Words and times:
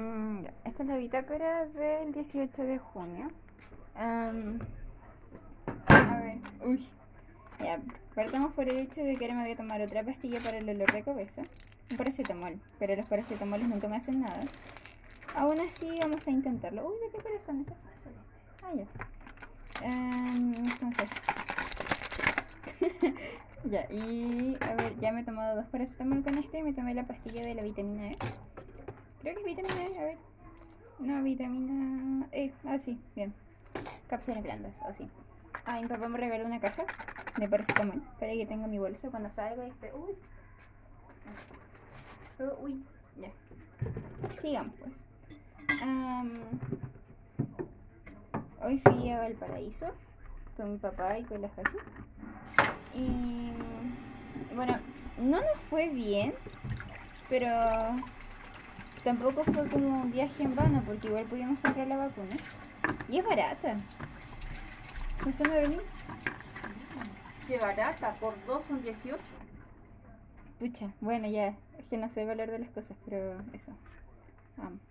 Mm. 0.00 0.46
Esta 0.64 0.82
es 0.82 0.88
la 0.88 0.96
bitácora 0.96 1.66
del 1.66 2.12
18 2.12 2.62
de 2.62 2.78
junio. 2.78 3.30
A 3.94 4.32
ver, 5.90 6.38
uy. 6.64 6.88
Ya, 7.58 7.78
partamos 8.14 8.54
por 8.54 8.66
el 8.66 8.78
hecho 8.78 9.04
de 9.04 9.16
que 9.16 9.26
ahora 9.26 9.36
me 9.36 9.42
voy 9.42 9.52
a 9.52 9.56
tomar 9.56 9.82
otra 9.82 10.02
pastilla 10.02 10.40
para 10.40 10.56
el 10.56 10.64
dolor 10.64 10.90
de 10.90 11.02
cabeza. 11.02 11.42
Un 11.90 11.96
paracetamol, 11.98 12.58
pero 12.78 12.96
los 12.96 13.06
paracetamoles 13.06 13.68
nunca 13.68 13.88
me 13.88 13.96
hacen 13.96 14.22
nada. 14.22 14.40
Aún 15.34 15.60
así, 15.60 15.94
vamos 16.00 16.26
a 16.26 16.30
intentarlo. 16.30 16.88
Uy, 16.88 16.94
¿de 17.04 17.10
qué 17.12 17.22
color 17.22 17.40
son 17.44 17.60
esas? 17.60 17.76
Ah, 18.62 18.72
ya. 18.74 18.86
Entonces. 20.64 21.10
ya, 23.64 23.86
y 23.92 24.56
a 24.62 24.74
ver, 24.76 24.98
ya 24.98 25.12
me 25.12 25.20
he 25.20 25.24
tomado 25.24 25.56
dos 25.56 25.66
paracetamol 25.66 26.22
con 26.22 26.38
este 26.38 26.60
y 26.60 26.62
me 26.62 26.72
tomé 26.72 26.94
la 26.94 27.04
pastilla 27.04 27.44
de 27.44 27.54
la 27.54 27.62
vitamina 27.62 28.12
E. 28.12 28.16
Creo 29.20 29.34
que 29.34 29.40
es 29.40 29.46
vitamina 29.46 29.82
E, 29.82 29.98
a 29.98 30.04
ver. 30.04 30.18
No, 30.98 31.22
vitamina 31.22 32.26
E. 32.32 32.52
Ah, 32.64 32.78
sí, 32.78 32.98
bien. 33.14 33.34
Cápsulas 34.08 34.42
blandas, 34.42 34.72
o 34.88 34.92
sí. 34.94 35.08
Ah, 35.64 35.80
mi 35.80 35.86
papá 35.86 36.08
me 36.08 36.18
regaló 36.18 36.46
una 36.46 36.60
caja 36.60 36.84
de 37.36 37.48
paracetamol 37.48 38.02
para 38.18 38.32
que 38.32 38.46
tenga 38.46 38.66
mi 38.66 38.78
bolso 38.78 39.10
cuando 39.10 39.30
salgo 39.30 39.62
y. 39.64 39.68
Uy. 39.68 40.14
Oh, 42.40 42.64
uy, 42.64 42.82
ya. 43.16 43.30
Sigamos, 44.40 44.74
pues. 44.78 44.92
Hoy 48.62 48.78
fui 48.80 49.10
a 49.10 49.18
Valparaíso 49.18 49.86
con 50.56 50.72
mi 50.72 50.78
papá 50.78 51.18
y 51.18 51.24
con 51.24 51.40
la 51.40 51.48
Jasi. 51.48 51.78
Y 52.94 53.52
bueno, 54.54 54.78
no 55.18 55.40
nos 55.40 55.60
fue 55.68 55.88
bien, 55.88 56.34
pero 57.28 57.48
tampoco 59.04 59.44
fue 59.44 59.68
como 59.68 60.02
un 60.02 60.12
viaje 60.12 60.42
en 60.42 60.54
vano, 60.54 60.82
porque 60.86 61.08
igual 61.08 61.24
pudimos 61.24 61.58
comprar 61.60 61.86
la 61.86 61.96
vacuna. 61.96 62.36
Y 63.08 63.18
es 63.18 63.24
barata. 63.24 63.76
¿Cuánto 65.22 65.44
me 65.44 65.60
venís? 65.60 65.82
Qué 67.46 67.58
barata, 67.58 68.14
por 68.14 68.34
dos 68.46 68.62
son 68.66 68.82
18. 68.82 69.18
Pucha, 70.58 70.90
bueno, 71.00 71.26
ya, 71.28 71.48
es 71.78 71.86
que 71.88 71.96
no 71.96 72.08
sé 72.10 72.22
el 72.22 72.28
valor 72.28 72.50
de 72.50 72.58
las 72.60 72.70
cosas, 72.70 72.96
pero 73.04 73.40
eso. 73.52 73.72
Vamos. 74.56 74.89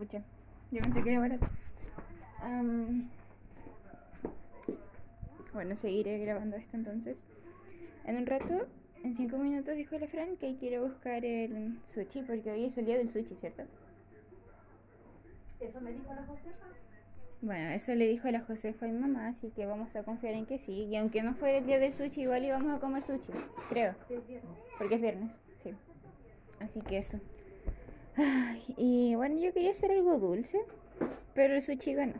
Pucha, 0.00 0.22
yo 0.70 0.80
pensé 0.80 1.02
que 1.02 1.10
era 1.10 1.20
barato. 1.20 1.46
Am, 2.40 3.10
bueno, 5.52 5.76
seguiré 5.76 6.16
grabando 6.20 6.56
esto 6.56 6.74
entonces. 6.74 7.18
En 8.06 8.16
un 8.16 8.24
rato, 8.24 8.66
en 9.04 9.14
cinco 9.14 9.36
minutos, 9.36 9.76
dijo 9.76 9.98
la 9.98 10.06
Fran 10.08 10.38
que 10.38 10.56
quiere 10.56 10.80
buscar 10.80 11.22
el 11.22 11.78
sushi, 11.84 12.22
porque 12.22 12.50
hoy 12.50 12.64
es 12.64 12.78
el 12.78 12.86
día 12.86 12.96
del 12.96 13.10
sushi, 13.10 13.34
¿cierto? 13.34 13.64
Eso 15.60 15.80
me 15.82 15.92
dijo 15.92 16.14
la 16.14 16.24
Josefa. 16.24 16.66
Bueno, 17.42 17.70
eso 17.72 17.94
le 17.94 18.08
dijo 18.08 18.30
la 18.30 18.40
Josefa 18.40 18.86
a 18.86 18.88
mi 18.88 18.98
mamá, 18.98 19.28
así 19.28 19.50
que 19.50 19.66
vamos 19.66 19.94
a 19.96 20.02
confiar 20.02 20.32
en 20.32 20.46
que 20.46 20.58
sí. 20.58 20.84
Y 20.84 20.96
aunque 20.96 21.22
no 21.22 21.34
fuera 21.34 21.58
el 21.58 21.66
día 21.66 21.78
del 21.78 21.92
sushi, 21.92 22.22
igual 22.22 22.42
íbamos 22.42 22.74
a 22.74 22.80
comer 22.80 23.04
sushi, 23.04 23.32
creo. 23.68 23.94
Porque 24.78 24.94
es 24.94 25.02
viernes, 25.02 25.36
sí. 25.62 25.74
Así 26.58 26.80
que 26.80 26.96
eso. 26.96 27.20
Ay, 28.16 28.62
y 28.76 29.14
bueno, 29.14 29.36
yo 29.38 29.52
quería 29.52 29.70
hacer 29.70 29.90
algo 29.92 30.18
dulce, 30.18 30.60
pero 31.34 31.54
el 31.54 31.62
sushi 31.62 31.94
ganó. 31.94 32.14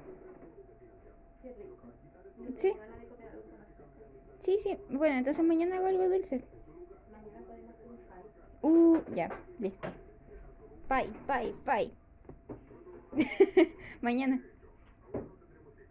Sí, 2.59 2.73
sí, 4.41 4.59
sí. 4.63 4.79
Bueno, 4.91 5.19
entonces 5.19 5.45
mañana 5.45 5.77
hago 5.77 5.87
algo 5.87 6.09
dulce. 6.09 6.43
Uh, 8.63 8.99
ya, 9.15 9.31
listo. 9.59 9.89
Pay, 10.89 11.11
pay, 11.27 11.55
pay. 11.65 11.93
Mañana. 14.01 14.43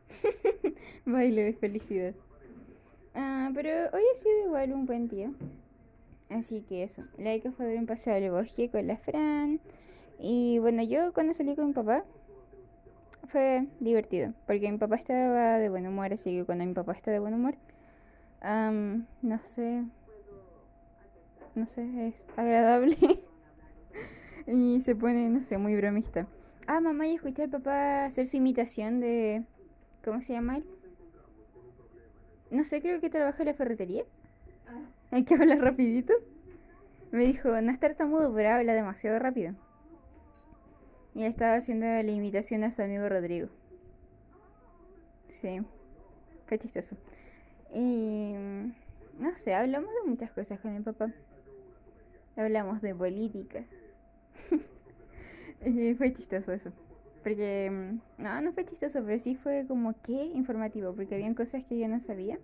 Baile 1.06 1.44
de 1.44 1.54
felicidad. 1.54 2.14
Ah, 3.16 3.50
pero 3.54 3.70
hoy 3.94 4.04
ha 4.14 4.18
sido 4.18 4.46
igual 4.46 4.74
un 4.74 4.86
buen 4.86 5.08
día. 5.08 5.32
Así 6.30 6.62
que 6.62 6.84
eso. 6.84 7.04
La 7.18 7.34
Ika 7.34 7.52
fue 7.52 7.76
un 7.78 7.86
paseo 7.88 8.14
al 8.14 8.30
bosque 8.32 8.70
con 8.70 8.86
la 8.88 8.98
Fran. 8.98 9.60
Y 10.20 10.60
bueno, 10.60 10.84
yo 10.84 11.14
cuando 11.14 11.34
salí 11.34 11.56
con 11.56 11.68
mi 11.68 11.74
papá 11.74 12.04
fue 13.30 13.68
divertido. 13.80 14.34
Porque 14.46 14.72
mi 14.72 14.78
papá 14.78 14.96
estaba 14.96 15.58
de 15.58 15.70
buen 15.70 15.88
humor. 15.88 16.12
Así 16.14 16.38
que 16.38 16.46
cuando 16.46 16.66
mi 16.66 16.74
papá 16.74 16.94
está 16.94 17.12
de 17.12 17.20
buen 17.20 17.34
humor, 17.34 17.56
am, 18.42 19.06
no 19.22 19.40
sé, 19.46 19.84
no 21.56 21.66
sé, 21.66 22.08
es 22.08 22.24
agradable. 22.36 22.98
y 24.48 24.82
se 24.82 24.96
pone, 24.96 25.30
no 25.30 25.44
sé, 25.44 25.58
muy 25.58 25.76
bromista. 25.76 26.28
Ah, 26.68 26.82
mamá, 26.82 27.08
y 27.08 27.16
escuché 27.16 27.44
al 27.44 27.50
papá 27.50 28.06
hacer 28.06 28.28
su 28.28 28.38
imitación 28.38 29.00
de... 29.00 29.44
¿Cómo 30.04 30.22
se 30.22 30.34
llama 30.34 30.58
él? 30.58 30.66
No 32.52 32.64
sé, 32.64 32.82
creo 32.82 33.00
que 33.00 33.10
trabaja 33.10 33.42
en 33.44 33.48
la 33.48 33.54
ferretería. 33.54 34.04
Ah, 34.68 34.82
Hay 35.12 35.24
que 35.24 35.34
hablar 35.36 35.60
rapidito. 35.60 36.14
Me 37.12 37.26
dijo, 37.26 37.50
no 37.62 37.72
es 37.72 37.80
tartamudo, 37.80 38.34
pero 38.34 38.50
habla 38.50 38.74
demasiado 38.74 39.18
rápido. 39.20 39.56
Y 41.14 41.24
estaba 41.24 41.56
haciendo 41.56 41.86
la 41.86 42.02
imitación 42.12 42.64
a 42.64 42.72
su 42.72 42.82
amigo 42.82 43.08
Rodrigo. 43.10 43.50
Sí, 45.30 45.62
fue 46.48 46.60
chistoso. 46.60 46.98
Y 47.74 48.34
mm, 48.36 48.74
no 49.20 49.36
sé, 49.38 49.54
hablamos 49.56 49.92
de 49.94 50.10
muchas 50.10 50.32
cosas 50.32 50.60
con 50.60 50.76
el 50.76 50.84
papá. 50.84 51.14
Hablamos 52.36 52.82
de 52.82 52.96
política. 52.96 53.66
y 55.66 55.94
fue 55.96 56.14
chistoso 56.14 56.52
eso. 56.54 56.72
Porque, 57.24 57.70
mm, 57.72 58.24
no, 58.24 58.42
no 58.42 58.54
fue 58.54 58.66
chistoso, 58.66 59.04
pero 59.06 59.20
sí 59.20 59.36
fue 59.36 59.66
como 59.68 60.00
que 60.02 60.14
informativo, 60.14 60.94
porque 60.96 61.16
habían 61.16 61.36
cosas 61.36 61.64
que 61.66 61.78
yo 61.78 61.88
no 61.88 62.00
sabía, 62.00 62.40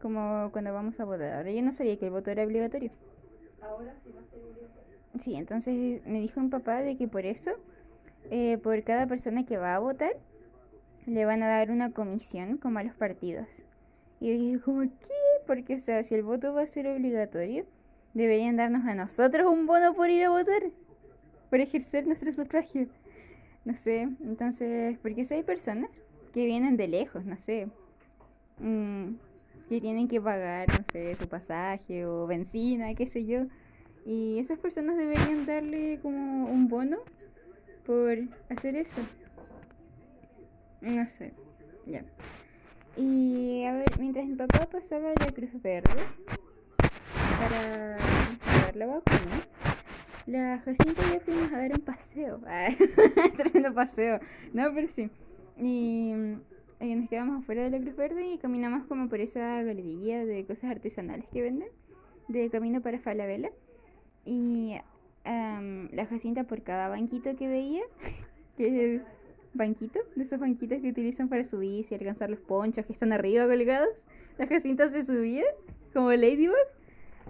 como 0.00 0.50
cuando 0.52 0.72
vamos 0.72 0.98
a 1.00 1.04
votar. 1.04 1.34
Ahora 1.34 1.50
yo 1.52 1.62
no 1.62 1.72
sabía 1.72 1.98
que 1.98 2.06
el 2.06 2.12
voto 2.12 2.30
era 2.30 2.44
obligatorio. 2.44 2.90
ahora 3.60 3.94
sí 4.04 4.12
va 4.12 4.20
a 4.22 4.24
ser 4.26 4.40
obligatorio. 4.44 4.98
Sí, 5.20 5.34
entonces 5.36 6.06
me 6.06 6.20
dijo 6.20 6.40
mi 6.40 6.48
papá 6.48 6.80
de 6.82 6.96
que 6.96 7.08
por 7.08 7.24
eso, 7.26 7.52
eh, 8.30 8.58
por 8.58 8.82
cada 8.84 9.06
persona 9.06 9.46
que 9.46 9.56
va 9.56 9.74
a 9.74 9.78
votar, 9.78 10.12
le 11.06 11.24
van 11.24 11.42
a 11.42 11.48
dar 11.48 11.70
una 11.70 11.92
comisión 11.92 12.58
como 12.58 12.78
a 12.78 12.82
los 12.82 12.94
partidos. 12.94 13.48
Y 14.20 14.28
yo 14.28 14.32
dije 14.32 14.60
como, 14.60 14.82
¿qué? 14.82 15.44
Porque, 15.46 15.76
o 15.76 15.80
sea, 15.80 16.02
si 16.02 16.14
el 16.14 16.22
voto 16.22 16.52
va 16.52 16.62
a 16.62 16.66
ser 16.66 16.88
obligatorio, 16.88 17.64
deberían 18.14 18.56
darnos 18.56 18.86
a 18.86 18.94
nosotros 18.94 19.50
un 19.50 19.66
bono 19.66 19.94
por 19.94 20.10
ir 20.10 20.24
a 20.24 20.30
votar, 20.30 20.62
por 21.50 21.60
ejercer 21.60 22.06
nuestro 22.06 22.32
sufragio. 22.32 22.88
No 23.64 23.76
sé, 23.76 24.08
entonces, 24.22 24.98
porque 24.98 25.24
si 25.24 25.34
hay 25.34 25.42
personas 25.42 25.90
que 26.32 26.44
vienen 26.44 26.76
de 26.76 26.88
lejos, 26.88 27.24
no 27.24 27.38
sé, 27.38 27.68
mm, 28.58 29.14
que 29.68 29.80
tienen 29.80 30.08
que 30.08 30.20
pagar, 30.20 30.68
no 30.68 30.84
sé, 30.92 31.14
su 31.16 31.28
pasaje 31.28 32.06
o 32.06 32.26
benzina, 32.26 32.94
qué 32.94 33.06
sé 33.06 33.24
yo. 33.24 33.46
Y 34.06 34.38
esas 34.38 34.58
personas 34.58 34.96
deberían 34.96 35.44
darle 35.44 35.98
como 36.00 36.46
un 36.46 36.68
bono 36.68 36.98
por 37.88 38.18
hacer 38.50 38.76
eso. 38.76 39.00
No 40.82 41.08
sé, 41.08 41.32
ya. 41.86 42.04
Y 42.98 43.64
a 43.64 43.72
ver, 43.72 43.98
mientras 43.98 44.26
mi 44.26 44.34
papá 44.34 44.68
pasaba 44.70 45.08
la 45.18 45.32
Cruz 45.32 45.50
Verde 45.62 46.02
para 47.40 47.96
dar 47.96 48.76
la 48.76 48.86
vacuna, 48.86 49.40
la 50.26 50.58
Jacinta 50.58 51.02
y 51.08 51.14
yo 51.14 51.20
fuimos 51.20 51.50
a 51.50 51.56
dar 51.56 51.72
un 51.72 51.80
paseo. 51.80 52.40
Ah, 52.46 52.68
Tremendo 53.38 53.72
paseo. 53.72 54.20
No, 54.52 54.64
pero 54.74 54.88
sí. 54.88 55.10
Y 55.56 56.12
eh, 56.80 56.94
nos 56.94 57.08
quedamos 57.08 57.42
afuera 57.42 57.64
de 57.64 57.70
la 57.70 57.80
Cruz 57.80 57.96
Verde 57.96 58.26
y 58.26 58.36
caminamos 58.38 58.86
como 58.86 59.08
por 59.08 59.20
esa 59.20 59.62
galería 59.62 60.26
de 60.26 60.44
cosas 60.44 60.72
artesanales 60.72 61.26
que 61.32 61.40
venden, 61.40 61.70
de 62.28 62.50
camino 62.50 62.82
para 62.82 62.98
Falabella. 62.98 63.50
Y 64.26 64.76
am, 65.28 65.88
la 65.92 66.06
Jacinta 66.06 66.44
por 66.44 66.62
cada 66.62 66.88
banquito 66.88 67.36
que 67.36 67.48
veía, 67.48 67.82
que 68.56 69.02
banquito, 69.54 70.00
de 70.16 70.24
esos 70.24 70.38
banquitos 70.38 70.80
que 70.80 70.88
utilizan 70.88 71.28
para 71.28 71.44
subirse 71.44 71.94
y 71.94 71.98
alcanzar 71.98 72.30
los 72.30 72.40
ponchos 72.40 72.86
que 72.86 72.92
están 72.92 73.12
arriba 73.12 73.46
colgados, 73.46 74.04
la 74.38 74.46
Jacinta 74.46 74.90
se 74.90 75.04
subía 75.04 75.44
como 75.92 76.10
Ladybug 76.12 76.54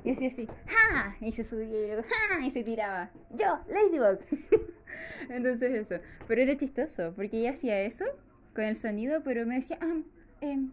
y 0.04 0.12
hacía 0.12 0.28
así, 0.28 0.48
¡ja! 0.66 1.16
Y 1.20 1.32
se 1.32 1.44
subía 1.44 1.66
y 1.66 1.86
luego, 1.86 2.02
¡ja! 2.02 2.46
Y 2.46 2.50
se 2.50 2.62
tiraba, 2.62 3.10
¡yo, 3.30 3.58
Ladybug! 3.68 4.20
Entonces 5.28 5.72
eso, 5.72 6.02
pero 6.26 6.42
era 6.42 6.56
chistoso 6.56 7.12
porque 7.16 7.38
ella 7.38 7.52
hacía 7.52 7.80
eso 7.82 8.04
con 8.54 8.64
el 8.64 8.76
sonido, 8.76 9.22
pero 9.24 9.46
me 9.46 9.56
decía, 9.56 9.78
ah, 9.80 10.00
em, 10.40 10.70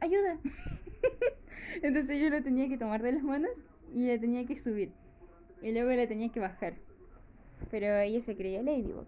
ayuda. 0.00 0.38
Entonces 1.82 2.20
yo 2.20 2.30
lo 2.30 2.42
tenía 2.42 2.68
que 2.68 2.78
tomar 2.78 3.02
de 3.02 3.12
las 3.12 3.22
manos 3.22 3.50
y 3.94 4.06
la 4.06 4.18
tenía 4.18 4.44
que 4.46 4.58
subir. 4.58 4.90
Y 5.62 5.72
luego 5.72 5.90
la 5.90 6.06
tenía 6.06 6.30
que 6.30 6.40
bajar. 6.40 6.74
Pero 7.70 7.96
ella 7.96 8.22
se 8.22 8.36
creía 8.36 8.62
Ladybug. 8.62 9.06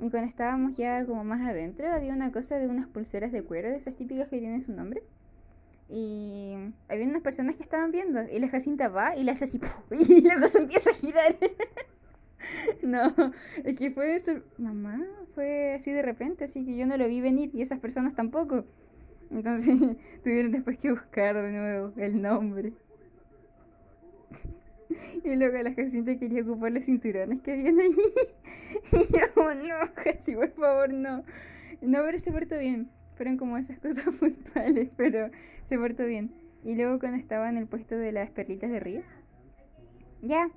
Y 0.00 0.10
cuando 0.10 0.28
estábamos 0.28 0.76
ya 0.76 1.04
como 1.06 1.24
más 1.24 1.40
adentro, 1.46 1.92
había 1.92 2.12
una 2.12 2.32
cosa 2.32 2.56
de 2.56 2.68
unas 2.68 2.88
pulseras 2.88 3.32
de 3.32 3.42
cuero, 3.42 3.70
de 3.70 3.76
esas 3.76 3.94
típicas 3.94 4.28
que 4.28 4.38
tienen 4.38 4.62
su 4.64 4.72
nombre. 4.72 5.02
Y 5.88 6.54
había 6.88 7.06
unas 7.06 7.22
personas 7.22 7.56
que 7.56 7.62
estaban 7.62 7.90
viendo. 7.90 8.22
Y 8.22 8.38
la 8.38 8.48
Jacinta 8.48 8.88
va 8.88 9.16
y 9.16 9.24
la 9.24 9.32
hace 9.32 9.44
así. 9.44 9.60
Y 9.90 10.22
luego 10.22 10.48
se 10.48 10.58
empieza 10.58 10.90
a 10.90 10.94
girar. 10.94 11.36
no, 12.82 13.14
es 13.64 13.78
que 13.78 13.90
fue 13.90 14.14
eso. 14.14 14.32
Mamá, 14.58 15.04
fue 15.34 15.74
así 15.74 15.92
de 15.92 16.02
repente, 16.02 16.44
así 16.44 16.64
que 16.64 16.76
yo 16.76 16.86
no 16.86 16.96
lo 16.96 17.06
vi 17.08 17.20
venir 17.20 17.50
y 17.52 17.62
esas 17.62 17.80
personas 17.80 18.14
tampoco. 18.14 18.64
Entonces 19.30 19.96
tuvieron 20.24 20.52
después 20.52 20.78
que 20.78 20.90
buscar 20.90 21.34
de 21.36 21.50
nuevo 21.50 21.92
el 21.96 22.20
nombre. 22.20 22.72
Y 25.24 25.36
luego 25.36 25.58
la 25.58 25.72
Jacinta 25.74 26.16
quería 26.16 26.42
ocupar 26.42 26.72
los 26.72 26.84
cinturones 26.84 27.40
que 27.42 27.52
habían 27.52 27.78
ahí. 27.78 27.90
Y 28.92 29.12
yo, 29.12 29.54
no, 29.54 29.94
casi, 29.94 30.34
por 30.34 30.50
favor, 30.52 30.92
no. 30.92 31.24
No, 31.80 32.02
pero 32.04 32.18
se 32.18 32.32
portó 32.32 32.58
bien. 32.58 32.90
Fueron 33.16 33.36
como 33.36 33.58
esas 33.58 33.78
cosas 33.80 34.14
puntuales, 34.14 34.90
pero 34.96 35.30
se 35.64 35.78
portó 35.78 36.04
bien. 36.06 36.32
Y 36.64 36.74
luego 36.74 36.98
cuando 36.98 37.18
estaba 37.18 37.48
en 37.48 37.58
el 37.58 37.66
puesto 37.66 37.96
de 37.96 38.12
las 38.12 38.30
perlitas 38.30 38.70
de 38.70 38.80
río. 38.80 39.02
Ya. 40.22 40.50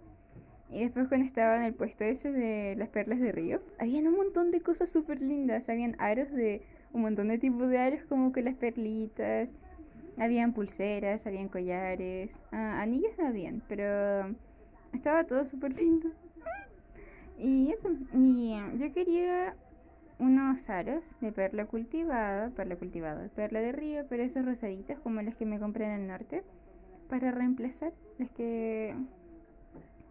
Y 0.69 0.81
después 0.81 1.07
cuando 1.07 1.25
estaba 1.25 1.57
en 1.57 1.63
el 1.63 1.73
puesto 1.73 2.03
ese 2.03 2.31
de 2.31 2.75
las 2.75 2.89
perlas 2.89 3.19
de 3.19 3.31
río. 3.31 3.61
Habían 3.79 4.07
un 4.07 4.15
montón 4.15 4.51
de 4.51 4.61
cosas 4.61 4.89
súper 4.89 5.21
lindas. 5.21 5.69
Habían 5.69 5.95
aros 5.99 6.31
de... 6.31 6.61
Un 6.93 7.01
montón 7.01 7.27
de 7.27 7.37
tipos 7.37 7.69
de 7.69 7.77
aros 7.77 8.01
como 8.07 8.31
con 8.31 8.45
las 8.45 8.55
perlitas. 8.55 9.49
Habían 10.17 10.53
pulseras, 10.53 11.25
habían 11.27 11.47
collares. 11.47 12.31
Ah, 12.51 12.81
anillos 12.81 13.11
no 13.17 13.27
habían, 13.27 13.61
pero 13.67 14.35
estaba 14.93 15.23
todo 15.25 15.45
súper 15.45 15.75
lindo. 15.75 16.09
Y 17.37 17.71
eso, 17.71 17.89
y 18.13 18.55
yo 18.79 18.93
quería 18.93 19.55
unos 20.19 20.67
aros 20.69 21.03
de 21.21 21.31
perla 21.31 21.65
cultivada, 21.65 22.49
perla 22.49 22.75
cultivada, 22.77 23.29
perla 23.29 23.59
de 23.59 23.71
río, 23.71 24.05
pero 24.09 24.23
esos 24.23 24.43
rosaditos 24.43 24.99
como 24.99 25.21
los 25.21 25.35
que 25.35 25.45
me 25.45 25.59
compré 25.59 25.85
en 25.85 25.91
el 25.91 26.07
norte, 26.07 26.43
para 27.09 27.31
reemplazar 27.31 27.93
los 28.17 28.29
que 28.31 28.95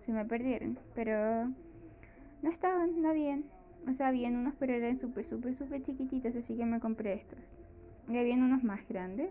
se 0.05 0.13
me 0.13 0.25
perdieron. 0.25 0.79
Pero 0.95 1.49
no 2.43 2.51
estaban, 2.51 3.03
no 3.03 3.09
habían. 3.09 3.45
O 3.89 3.93
sea, 3.93 4.09
habían 4.09 4.37
unos, 4.37 4.55
pero 4.59 4.73
eran 4.75 4.99
súper, 4.99 5.25
súper, 5.25 5.55
súper 5.57 5.83
chiquititos, 5.83 6.35
así 6.37 6.57
que 6.57 6.65
me 6.65 6.81
compré 6.81 7.15
estos. 7.15 7.39
Y 8.09 8.17
habían 8.17 8.43
unos 8.43 8.63
más 8.63 8.87
grandes. 8.89 9.31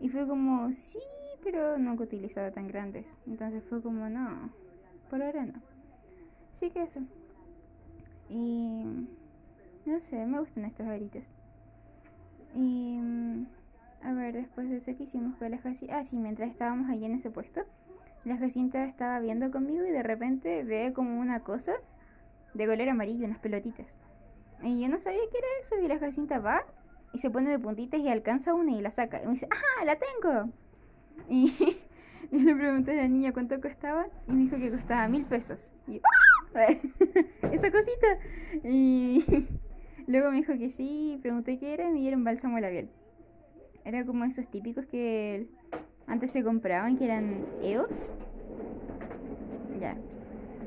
Y 0.00 0.08
fue 0.08 0.26
como, 0.26 0.72
sí, 0.72 0.98
pero 1.42 1.78
nunca 1.78 2.04
he 2.04 2.06
utilizado 2.06 2.50
tan 2.52 2.66
grandes. 2.66 3.06
Entonces 3.26 3.62
fue 3.68 3.82
como, 3.82 4.08
no, 4.08 4.50
por 5.08 5.22
ahora 5.22 5.44
no. 5.44 5.60
Así 6.54 6.70
que 6.70 6.82
eso. 6.82 7.00
Y 8.28 8.84
no 9.84 10.00
sé, 10.00 10.24
me 10.26 10.40
gustan 10.40 10.64
estos 10.64 10.86
aritos. 10.86 11.24
Y 12.54 12.98
a 14.02 14.12
ver, 14.12 14.34
después 14.34 14.68
de 14.68 14.78
eso 14.78 14.96
que 14.96 15.04
hicimos 15.04 15.36
con 15.36 15.50
la 15.50 15.58
Jacinta. 15.58 15.98
Ah, 15.98 16.04
sí, 16.04 16.16
mientras 16.16 16.50
estábamos 16.50 16.88
ahí 16.88 17.04
en 17.04 17.14
ese 17.14 17.30
puesto, 17.30 17.62
la 18.24 18.36
Jacinta 18.36 18.84
estaba 18.84 19.20
viendo 19.20 19.50
conmigo 19.50 19.84
y 19.84 19.90
de 19.90 20.02
repente 20.02 20.64
ve 20.64 20.92
como 20.94 21.20
una 21.20 21.40
cosa 21.40 21.72
de 22.54 22.66
color 22.66 22.88
amarillo, 22.88 23.26
unas 23.26 23.38
pelotitas. 23.38 23.98
Y 24.62 24.80
yo 24.80 24.88
no 24.88 24.98
sabía 24.98 25.20
qué 25.30 25.38
era 25.38 25.46
eso. 25.62 25.78
Y 25.84 25.88
la 25.88 25.98
Jacinta 25.98 26.38
va 26.38 26.64
y 27.12 27.18
se 27.18 27.30
pone 27.30 27.50
de 27.50 27.58
puntitas 27.58 28.00
y 28.00 28.08
alcanza 28.08 28.54
una 28.54 28.72
y 28.72 28.80
la 28.80 28.90
saca. 28.90 29.22
Y 29.22 29.26
me 29.26 29.32
dice, 29.34 29.48
¡ah, 29.50 29.84
la 29.84 29.96
tengo! 29.96 30.50
Y 31.28 31.54
yo 32.30 32.38
le 32.38 32.54
pregunté 32.54 32.92
a 32.92 33.02
la 33.02 33.08
niña 33.08 33.32
cuánto 33.32 33.60
costaba 33.60 34.06
y 34.28 34.32
me 34.32 34.42
dijo 34.42 34.56
que 34.56 34.70
costaba 34.70 35.08
mil 35.08 35.24
pesos. 35.24 35.70
Y 35.86 35.94
yo, 35.94 36.00
¡ah! 36.04 36.30
Esa 37.52 37.70
cosita. 37.70 38.18
Y 38.64 39.46
luego 40.06 40.30
me 40.30 40.38
dijo 40.38 40.56
que 40.58 40.70
sí, 40.70 41.18
pregunté 41.22 41.58
qué 41.58 41.74
era 41.74 41.88
y 41.88 41.92
me 41.92 42.00
dieron 42.00 42.24
bálsamo 42.24 42.58
labial. 42.58 42.88
Era 43.84 44.04
como 44.04 44.24
esos 44.24 44.48
típicos 44.48 44.86
que 44.86 45.46
antes 46.06 46.32
se 46.32 46.42
compraban, 46.42 46.98
que 46.98 47.04
eran 47.04 47.46
EOS. 47.62 48.10
Ya. 49.80 49.96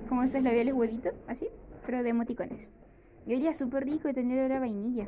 Como 0.09 0.23
esos 0.23 0.41
labiales 0.41 0.73
huevitos, 0.73 1.13
así, 1.27 1.47
pero 1.85 2.03
de 2.03 2.09
emoticones. 2.09 2.71
Y 3.25 3.35
olía 3.35 3.53
súper 3.53 3.85
rico 3.85 4.09
y 4.09 4.13
tenía 4.13 4.37
olor 4.37 4.53
a 4.53 4.59
vainilla. 4.59 5.07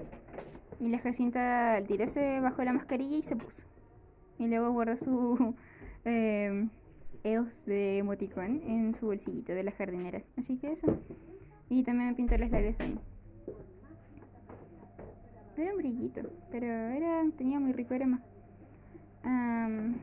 Y 0.79 0.89
la 0.89 0.99
Jacinta 0.99 1.75
al 1.75 1.87
tiro 1.87 2.07
se 2.07 2.39
bajó 2.39 2.63
la 2.63 2.73
mascarilla 2.73 3.17
y 3.17 3.21
se 3.23 3.35
puso. 3.35 3.65
Y 4.37 4.47
luego 4.47 4.71
guardó 4.71 4.97
su 4.97 5.55
eh, 6.05 6.67
EOS 7.23 7.65
de 7.65 7.97
emoticón 7.99 8.61
en 8.65 8.93
su 8.93 9.07
bolsillito 9.07 9.53
de 9.53 9.63
la 9.63 9.71
jardinera. 9.71 10.21
Así 10.37 10.57
que 10.57 10.71
eso. 10.71 10.99
Y 11.69 11.83
también 11.83 12.09
me 12.09 12.15
pintó 12.15 12.37
las 12.37 12.51
labios 12.51 12.75
ahí. 12.79 12.99
Era 15.57 15.71
un 15.71 15.77
brillito, 15.77 16.21
pero 16.51 16.67
era 16.67 17.23
tenía 17.37 17.59
muy 17.59 17.71
rico 17.71 17.93
aroma. 17.93 18.21
Um, 19.23 19.95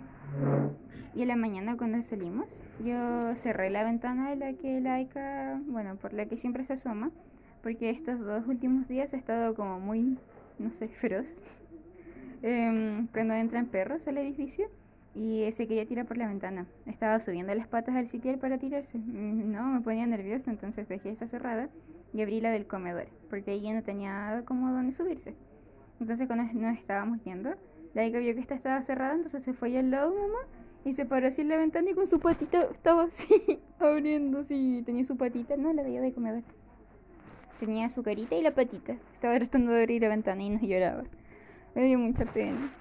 y 1.15 1.23
en 1.23 1.29
la 1.29 1.37
mañana 1.37 1.77
cuando 1.77 2.03
salimos, 2.03 2.47
yo 2.83 3.35
cerré 3.37 3.69
la 3.69 3.85
ventana 3.85 4.31
de 4.31 4.37
la 4.37 4.53
que 4.55 4.81
laica, 4.81 5.61
bueno, 5.67 5.97
por 5.97 6.15
la 6.15 6.27
que 6.27 6.39
siempre 6.39 6.65
se 6.65 6.73
asoma, 6.73 7.11
porque 7.63 7.91
estos 7.91 8.19
dos 8.21 8.47
últimos 8.47 8.89
días 8.89 9.13
ha 9.13 9.19
estado 9.19 9.55
como 9.55 9.79
muy 9.79 10.17
no 10.63 10.71
sé, 10.73 10.89
feroz, 11.01 11.27
eh, 12.43 13.07
cuando 13.13 13.35
entran 13.35 13.67
perros 13.67 14.07
al 14.09 14.19
edificio 14.19 14.69
y 15.15 15.51
se 15.53 15.67
quería 15.67 15.87
tirar 15.87 16.07
por 16.07 16.17
la 16.17 16.27
ventana. 16.27 16.67
Estaba 16.87 17.21
subiendo 17.21 17.55
las 17.55 17.69
patas 17.69 17.95
al 17.95 18.09
sitial 18.09 18.39
para 18.39 18.59
tirarse. 18.59 18.99
No, 18.99 19.65
me 19.65 19.81
ponía 19.81 20.07
nervioso, 20.07 20.51
entonces 20.51 20.89
dejé 20.89 21.11
esa 21.11 21.29
cerrada 21.29 21.69
y 22.13 22.23
abrí 22.23 22.41
la 22.41 22.51
del 22.51 22.67
comedor, 22.67 23.09
porque 23.29 23.53
ahí 23.53 23.71
no 23.73 23.83
tenía 23.83 24.11
nada 24.11 24.45
como 24.45 24.71
donde 24.71 24.93
subirse. 24.93 25.35
Entonces 26.01 26.27
cuando 26.27 26.53
nos 26.53 26.79
estábamos 26.79 27.23
yendo, 27.25 27.51
la 27.95 28.07
hija 28.07 28.19
vio 28.19 28.35
que 28.35 28.41
esta 28.41 28.55
estaba 28.55 28.83
cerrada, 28.83 29.15
entonces 29.15 29.43
se 29.43 29.53
fue 29.53 29.77
al 29.79 29.91
lado 29.91 30.15
mamá 30.15 30.49
y 30.85 30.95
se 30.95 31.05
paró 31.05 31.29
así 31.29 31.43
en 31.43 31.49
la 31.49 31.57
ventana 31.57 31.91
y 31.91 31.95
con 31.95 32.07
su 32.07 32.19
patita 32.19 32.61
estaba 32.61 33.05
así 33.05 33.61
abriendo, 33.79 34.41
así 34.41 34.83
tenía 34.85 35.05
su 35.05 35.17
patita, 35.17 35.57
no 35.57 35.73
la 35.73 35.83
de 35.83 36.01
de 36.01 36.13
comedor. 36.13 36.43
Tenía 37.63 37.89
su 37.91 38.03
carita 38.03 38.35
y 38.35 38.43
la 38.43 38.53
patita. 38.53 38.97
Estaba 39.15 39.37
tratando 39.37 39.71
de 39.71 39.83
abrir 39.83 40.03
la 40.03 40.09
ventana 40.09 40.43
y 40.43 40.51
nos 40.51 40.63
lloraba. 40.63 41.05
Me 41.77 41.85
dio 41.85 41.97
mucha 41.97 42.25
pena. 42.25 42.73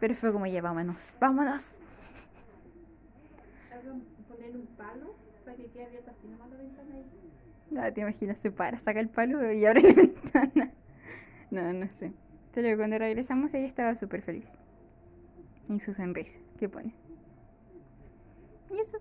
Pero 0.00 0.12
fue 0.16 0.32
como 0.32 0.44
ya, 0.44 0.60
vámonos, 0.60 1.12
vámonos. 1.20 1.78
poner 4.26 4.56
un 4.56 4.66
palo 4.76 5.14
para 5.44 5.56
que 5.56 5.68
quede 5.68 5.84
abierta 5.84 6.10
así 6.10 6.26
nomás 6.26 6.50
la 6.50 6.56
ventana 6.56 6.94
ahí. 6.96 7.04
No, 7.70 7.92
te 7.92 8.00
imaginas, 8.00 8.40
se 8.40 8.50
para, 8.50 8.76
saca 8.80 8.98
el 8.98 9.08
palo 9.08 9.52
y 9.52 9.64
abre 9.64 9.82
la 9.82 9.94
ventana. 9.94 10.72
No, 11.52 11.72
no 11.72 11.88
sé. 11.92 12.10
Pero 12.54 12.76
cuando 12.76 12.98
regresamos 12.98 13.54
ella 13.54 13.68
estaba 13.68 13.94
súper 13.94 14.22
feliz. 14.22 14.48
Y 15.68 15.78
su 15.78 15.94
sonrisa, 15.94 16.40
¿qué 16.58 16.68
pone? 16.68 16.92
Y 18.68 18.80
eso. 18.80 18.98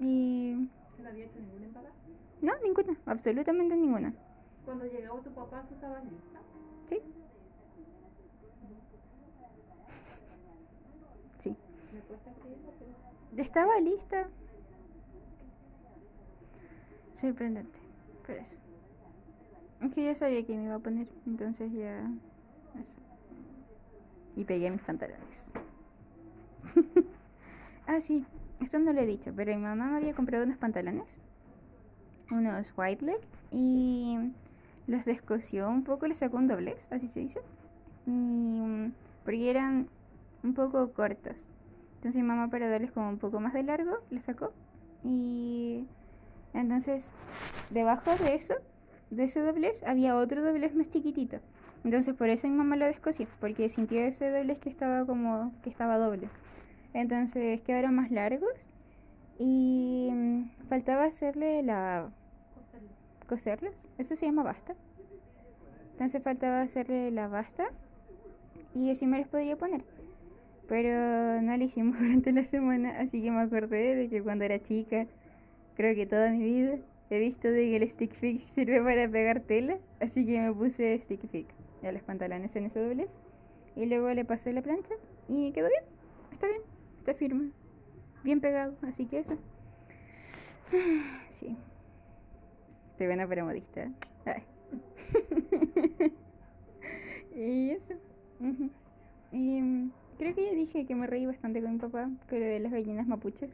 Y... 0.00 0.68
¿No 1.02 1.08
había 1.08 1.24
hecho 1.24 1.40
ningún 1.40 1.64
embarazo? 1.64 1.95
No, 2.42 2.52
ninguna, 2.62 2.96
absolutamente 3.06 3.76
ninguna. 3.76 4.12
Cuando 4.64 4.84
llegó 4.84 5.18
tu 5.20 5.30
papá, 5.30 5.62
¿tú 5.68 5.74
estabas 5.74 6.04
lista? 6.04 6.40
Sí. 6.88 7.00
Sí. 11.38 11.56
Me 11.92 12.00
cuesta. 12.00 12.30
Estaba 13.36 13.80
lista. 13.80 14.28
Sorprendente, 17.14 17.78
pero 18.26 18.42
eso. 18.42 18.58
Es 19.80 19.94
que 19.94 20.04
ya 20.04 20.14
sabía 20.14 20.44
que 20.44 20.56
me 20.56 20.64
iba 20.64 20.74
a 20.74 20.78
poner, 20.78 21.06
entonces 21.26 21.72
ya... 21.72 22.10
Eso. 22.80 22.96
Y 24.34 24.44
pegué 24.44 24.70
mis 24.70 24.82
pantalones. 24.82 25.50
ah, 27.86 28.00
sí, 28.00 28.26
esto 28.60 28.78
no 28.78 28.92
lo 28.92 29.00
he 29.00 29.06
dicho, 29.06 29.32
pero 29.34 29.54
mi 29.54 29.62
mamá 29.62 29.86
me 29.86 29.96
había 29.96 30.14
comprado 30.14 30.44
unos 30.44 30.58
pantalones 30.58 31.20
unos 32.30 32.72
white 32.76 33.04
leg 33.04 33.20
y 33.50 34.16
los 34.86 35.04
descosió 35.04 35.68
un 35.68 35.84
poco, 35.84 36.06
les 36.06 36.18
sacó 36.18 36.36
un 36.36 36.48
doblez, 36.48 36.86
así 36.90 37.08
se 37.08 37.20
dice. 37.20 37.40
Y 38.06 38.92
porque 39.24 39.50
eran 39.50 39.88
un 40.42 40.54
poco 40.54 40.92
cortos. 40.92 41.48
Entonces 41.96 42.22
mi 42.22 42.28
mamá 42.28 42.48
para 42.48 42.68
darles 42.68 42.92
como 42.92 43.08
un 43.08 43.18
poco 43.18 43.40
más 43.40 43.52
de 43.52 43.62
largo, 43.62 43.98
les 44.10 44.24
sacó. 44.24 44.52
Y 45.04 45.86
entonces 46.54 47.08
debajo 47.70 48.14
de 48.16 48.34
eso, 48.34 48.54
de 49.10 49.24
ese 49.24 49.40
doblez, 49.40 49.82
había 49.82 50.16
otro 50.16 50.44
doblez 50.44 50.74
más 50.74 50.90
chiquitito. 50.90 51.38
Entonces 51.84 52.14
por 52.14 52.28
eso 52.28 52.48
mi 52.48 52.54
mamá 52.54 52.76
lo 52.76 52.86
descosió, 52.86 53.26
porque 53.40 53.68
sintió 53.68 54.00
ese 54.00 54.30
doblez 54.30 54.58
que 54.58 54.68
estaba 54.68 55.04
como 55.04 55.52
que 55.62 55.70
estaba 55.70 55.98
doble. 55.98 56.28
Entonces 56.94 57.60
quedaron 57.62 57.94
más 57.94 58.10
largos 58.10 58.50
y 59.38 60.10
mm, 60.12 60.50
faltaba 60.68 61.04
hacerle 61.04 61.62
la... 61.62 62.10
coserlas. 63.26 63.88
Eso 63.98 64.16
se 64.16 64.26
llama 64.26 64.42
basta. 64.42 64.74
Entonces 65.92 66.22
faltaba 66.22 66.60
hacerle 66.60 67.10
la 67.10 67.28
basta 67.28 67.68
y 68.74 68.90
así 68.90 69.06
me 69.06 69.18
les 69.18 69.28
podría 69.28 69.56
poner. 69.56 69.82
Pero 70.68 71.40
no 71.42 71.56
lo 71.56 71.64
hicimos 71.64 71.98
durante 72.00 72.32
la 72.32 72.44
semana, 72.44 73.00
así 73.00 73.22
que 73.22 73.30
me 73.30 73.40
acordé 73.40 73.94
de 73.94 74.08
que 74.08 74.22
cuando 74.22 74.44
era 74.44 74.62
chica, 74.62 75.06
creo 75.74 75.94
que 75.94 76.06
toda 76.06 76.30
mi 76.30 76.44
vida, 76.44 76.78
he 77.10 77.18
visto 77.18 77.48
de 77.48 77.70
que 77.70 77.76
el 77.76 77.88
stick 77.88 78.12
fix 78.14 78.44
sirve 78.54 78.82
para 78.82 79.08
pegar 79.08 79.40
tela, 79.40 79.78
así 80.00 80.26
que 80.26 80.40
me 80.40 80.52
puse 80.52 80.98
stick 81.02 81.26
fix 81.28 81.54
a 81.82 81.92
los 81.92 82.02
pantalones 82.02 82.54
en 82.56 82.66
ese 82.66 82.80
doblez. 82.80 83.18
Y 83.76 83.86
luego 83.86 84.12
le 84.12 84.24
pasé 84.24 84.52
la 84.52 84.62
plancha 84.62 84.94
y 85.28 85.52
quedó 85.52 85.68
bien, 85.68 85.84
está 86.32 86.46
bien, 86.46 86.62
está 86.98 87.14
firme, 87.14 87.50
bien 88.26 88.40
pegado, 88.40 88.74
así 88.82 89.06
que 89.06 89.20
eso. 89.20 89.38
Sí. 91.38 91.56
Estoy 92.92 93.06
buena 93.06 93.26
para 93.28 93.44
modista. 93.44 93.90
Ay. 94.24 94.42
y 97.36 97.70
eso. 97.70 97.94
Mm, 99.32 99.88
creo 100.18 100.34
que 100.34 100.44
ya 100.46 100.52
dije 100.52 100.86
que 100.86 100.94
me 100.94 101.06
reí 101.06 101.26
bastante 101.26 101.60
con 101.62 101.72
mi 101.74 101.78
papá 101.78 102.08
lo 102.30 102.38
de 102.38 102.58
las 102.58 102.72
gallinas 102.72 103.06
mapuches. 103.06 103.50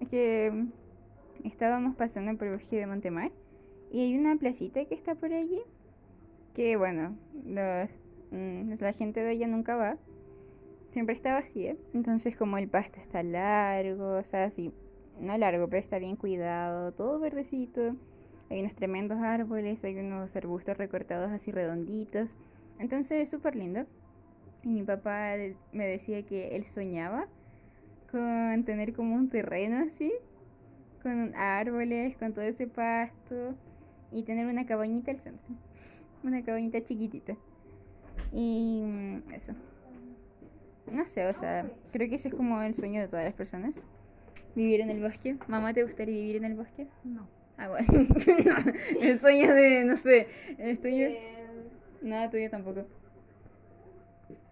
Es 0.00 0.08
que 0.08 0.50
mm, 0.52 1.46
estábamos 1.46 1.96
pasando 1.96 2.36
por 2.38 2.46
el 2.48 2.54
bosque 2.54 2.76
de 2.76 2.86
Montemar 2.86 3.30
y 3.90 4.00
hay 4.00 4.16
una 4.16 4.36
placita 4.36 4.84
que 4.84 4.94
está 4.94 5.14
por 5.16 5.32
allí 5.32 5.60
que, 6.54 6.76
bueno, 6.76 7.16
los- 7.44 7.90
mm, 8.30 8.74
la 8.80 8.92
gente 8.92 9.20
de 9.24 9.30
allá 9.30 9.48
nunca 9.48 9.74
va. 9.76 9.96
Siempre 10.92 11.14
está 11.14 11.34
vacía. 11.34 11.76
Entonces, 11.94 12.36
como 12.36 12.58
el 12.58 12.68
pasto 12.68 13.00
está 13.00 13.22
largo, 13.22 14.18
o 14.18 14.24
sea, 14.24 14.50
sí, 14.50 14.72
no 15.20 15.36
largo, 15.38 15.68
pero 15.68 15.80
está 15.80 15.98
bien 15.98 16.16
cuidado, 16.16 16.92
todo 16.92 17.18
verdecito. 17.18 17.96
Hay 18.50 18.60
unos 18.60 18.74
tremendos 18.74 19.18
árboles, 19.18 19.82
hay 19.84 19.96
unos 19.96 20.34
arbustos 20.36 20.76
recortados 20.76 21.30
así 21.30 21.50
redonditos. 21.50 22.36
Entonces 22.78 23.22
es 23.22 23.30
súper 23.30 23.56
lindo. 23.56 23.86
Y 24.62 24.68
mi 24.68 24.82
papá 24.82 25.34
me 25.72 25.86
decía 25.86 26.22
que 26.24 26.56
él 26.56 26.64
soñaba 26.64 27.26
con 28.10 28.64
tener 28.64 28.92
como 28.92 29.14
un 29.14 29.30
terreno 29.30 29.84
así, 29.88 30.12
con 31.02 31.34
árboles, 31.34 32.16
con 32.18 32.34
todo 32.34 32.44
ese 32.44 32.66
pasto 32.66 33.54
y 34.12 34.22
tener 34.22 34.46
una 34.46 34.66
cabañita 34.66 35.10
al 35.10 35.18
centro. 35.18 35.54
Una 36.22 36.44
cabañita 36.44 36.84
chiquitita. 36.84 37.36
Y 38.32 38.82
mm, 38.84 39.32
eso. 39.32 39.54
No 40.90 41.06
sé, 41.06 41.26
o 41.26 41.34
sea, 41.34 41.66
creo 41.92 42.08
que 42.08 42.16
ese 42.16 42.28
es 42.28 42.34
como 42.34 42.60
el 42.62 42.74
sueño 42.74 43.00
de 43.00 43.08
todas 43.08 43.24
las 43.24 43.34
personas. 43.34 43.78
Vivir 44.54 44.80
en 44.80 44.90
el 44.90 45.00
bosque. 45.00 45.36
Mamá, 45.48 45.72
¿te 45.72 45.82
gustaría 45.82 46.14
vivir 46.14 46.36
en 46.36 46.44
el 46.44 46.54
bosque? 46.54 46.86
No. 47.04 47.26
Ah, 47.56 47.68
bueno. 47.68 47.86
No, 48.44 48.72
el 49.00 49.18
sueño 49.18 49.54
de, 49.54 49.84
no 49.84 49.96
sé, 49.96 50.26
el 50.58 50.78
tuyo. 50.78 51.06
Eh, 51.06 51.28
Nada 52.02 52.28
tuyo 52.30 52.50
tampoco. 52.50 52.84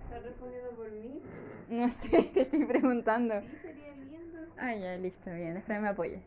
¿Estás 0.04 0.22
respondiendo 0.22 0.70
por 0.70 0.90
mí? 0.92 1.20
No 1.68 1.88
sé, 1.90 2.08
te 2.34 2.42
estoy 2.42 2.64
preguntando. 2.64 3.34
Sí, 3.40 3.46
sería 3.62 3.92
lindo, 3.96 4.38
Ah, 4.56 4.74
ya, 4.74 4.96
listo, 4.96 5.30
bien. 5.32 5.54
La 5.54 5.60
Fran 5.62 5.82
me 5.82 5.88
apoya. 5.88 6.18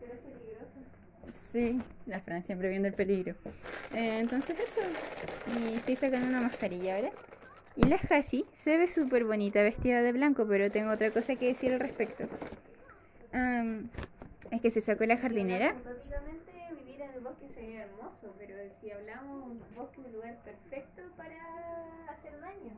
pero 0.00 0.12
es 0.12 0.18
peligroso. 0.20 1.50
Sí, 1.52 1.80
la 2.06 2.20
Fran 2.20 2.42
siempre 2.44 2.68
viendo 2.68 2.88
el 2.88 2.94
peligro. 2.94 3.34
Eh, 3.94 4.18
entonces 4.18 4.58
eso. 4.58 4.80
Y 5.60 5.74
estoy 5.74 5.96
sacando 5.96 6.26
una 6.28 6.40
mascarilla 6.42 6.96
ahora. 6.96 7.10
Y 7.76 7.84
la 7.84 7.96
Hasi 7.96 8.46
se 8.54 8.78
ve 8.78 8.88
súper 8.88 9.24
bonita 9.24 9.62
vestida 9.62 10.00
de 10.00 10.12
blanco, 10.12 10.46
pero 10.48 10.70
tengo 10.70 10.92
otra 10.92 11.10
cosa 11.10 11.36
que 11.36 11.46
decir 11.46 11.72
al 11.72 11.80
respecto. 11.80 12.24
Am, 13.32 13.90
es 14.50 14.60
que 14.62 14.70
se 14.70 14.80
sacó 14.80 15.04
la 15.04 15.18
jardinera. 15.18 15.74
Hipotéticamente 15.74 16.52
vivir 16.78 17.02
en 17.02 17.10
el 17.10 17.20
bosque 17.20 17.48
sería 17.54 17.82
hermoso, 17.82 18.34
pero 18.38 18.56
si 18.80 18.90
hablamos, 18.90 19.50
un 19.50 19.60
bosque 19.74 20.00
es 20.00 20.06
un 20.06 20.12
lugar 20.14 20.36
perfecto 20.42 21.02
para 21.18 21.36
hacer 22.08 22.40
daño. 22.40 22.72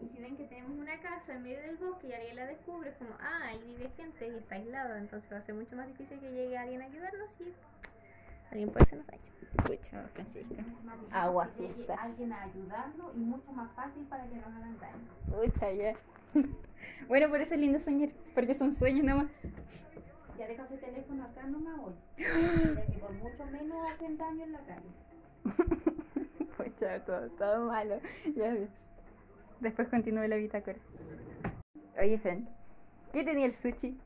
Y 0.00 0.08
si 0.08 0.22
ven 0.22 0.36
que 0.36 0.44
tenemos 0.44 0.78
una 0.78 1.00
casa 1.00 1.34
en 1.34 1.42
medio 1.42 1.60
del 1.60 1.76
bosque 1.76 2.06
y 2.06 2.12
alguien 2.12 2.36
la 2.36 2.46
descubre, 2.46 2.90
es 2.90 2.96
como, 2.96 3.16
ah, 3.18 3.48
ahí 3.48 3.60
vive 3.66 3.90
gente 3.96 4.28
y 4.28 4.36
está 4.36 4.54
aislado, 4.54 4.94
entonces 4.94 5.32
va 5.32 5.38
a 5.38 5.42
ser 5.42 5.56
mucho 5.56 5.74
más 5.74 5.88
difícil 5.88 6.20
que 6.20 6.30
llegue 6.30 6.56
alguien 6.56 6.82
a 6.82 6.84
ayudarnos 6.84 7.30
y 7.40 7.52
alguien 8.50 8.70
puede 8.70 8.82
hacernos 8.82 9.06
daño. 9.06 9.22
Escucha, 9.58 10.08
Francisca. 10.14 10.64
Agua, 11.10 11.48
fiestas. 11.56 11.98
alguien 11.98 12.32
a 12.32 12.42
ayudarnos 12.42 13.16
y 13.16 13.18
mucho 13.18 13.52
más 13.52 13.70
fácil 13.72 14.04
para 14.04 14.26
que 14.28 14.36
nos 14.36 14.46
hagan 14.46 14.78
daño. 14.78 15.42
Pucha, 15.42 15.72
ya. 15.72 15.94
Bueno, 17.08 17.28
por 17.28 17.40
eso 17.40 17.54
es 17.54 17.60
lindo 17.60 17.78
soñar, 17.80 18.10
porque 18.34 18.54
son 18.54 18.72
sueños 18.72 19.04
nomás. 19.04 19.26
Ya 20.38 20.46
deja 20.46 20.64
ese 20.64 20.76
teléfono 20.78 21.24
acá, 21.24 21.42
no 21.46 21.58
me 21.58 21.74
voy. 21.74 21.94
Que 22.16 22.98
por 22.98 23.12
mucho 23.12 23.46
menos 23.46 23.90
hacen 23.90 24.16
daño 24.18 24.44
en 24.44 24.52
la 24.52 24.60
calle. 24.60 24.88
Pucha, 26.56 27.04
todo, 27.04 27.28
todo 27.30 27.66
malo. 27.66 28.00
Ya 28.36 28.52
ves. 28.52 28.70
Después 29.60 29.88
continúe 29.88 30.28
la 30.28 30.36
bitácora. 30.36 30.78
Oye, 32.00 32.18
Fran, 32.18 32.48
¿qué 33.12 33.24
tenía 33.24 33.46
el 33.46 33.56
sushi? 33.56 33.98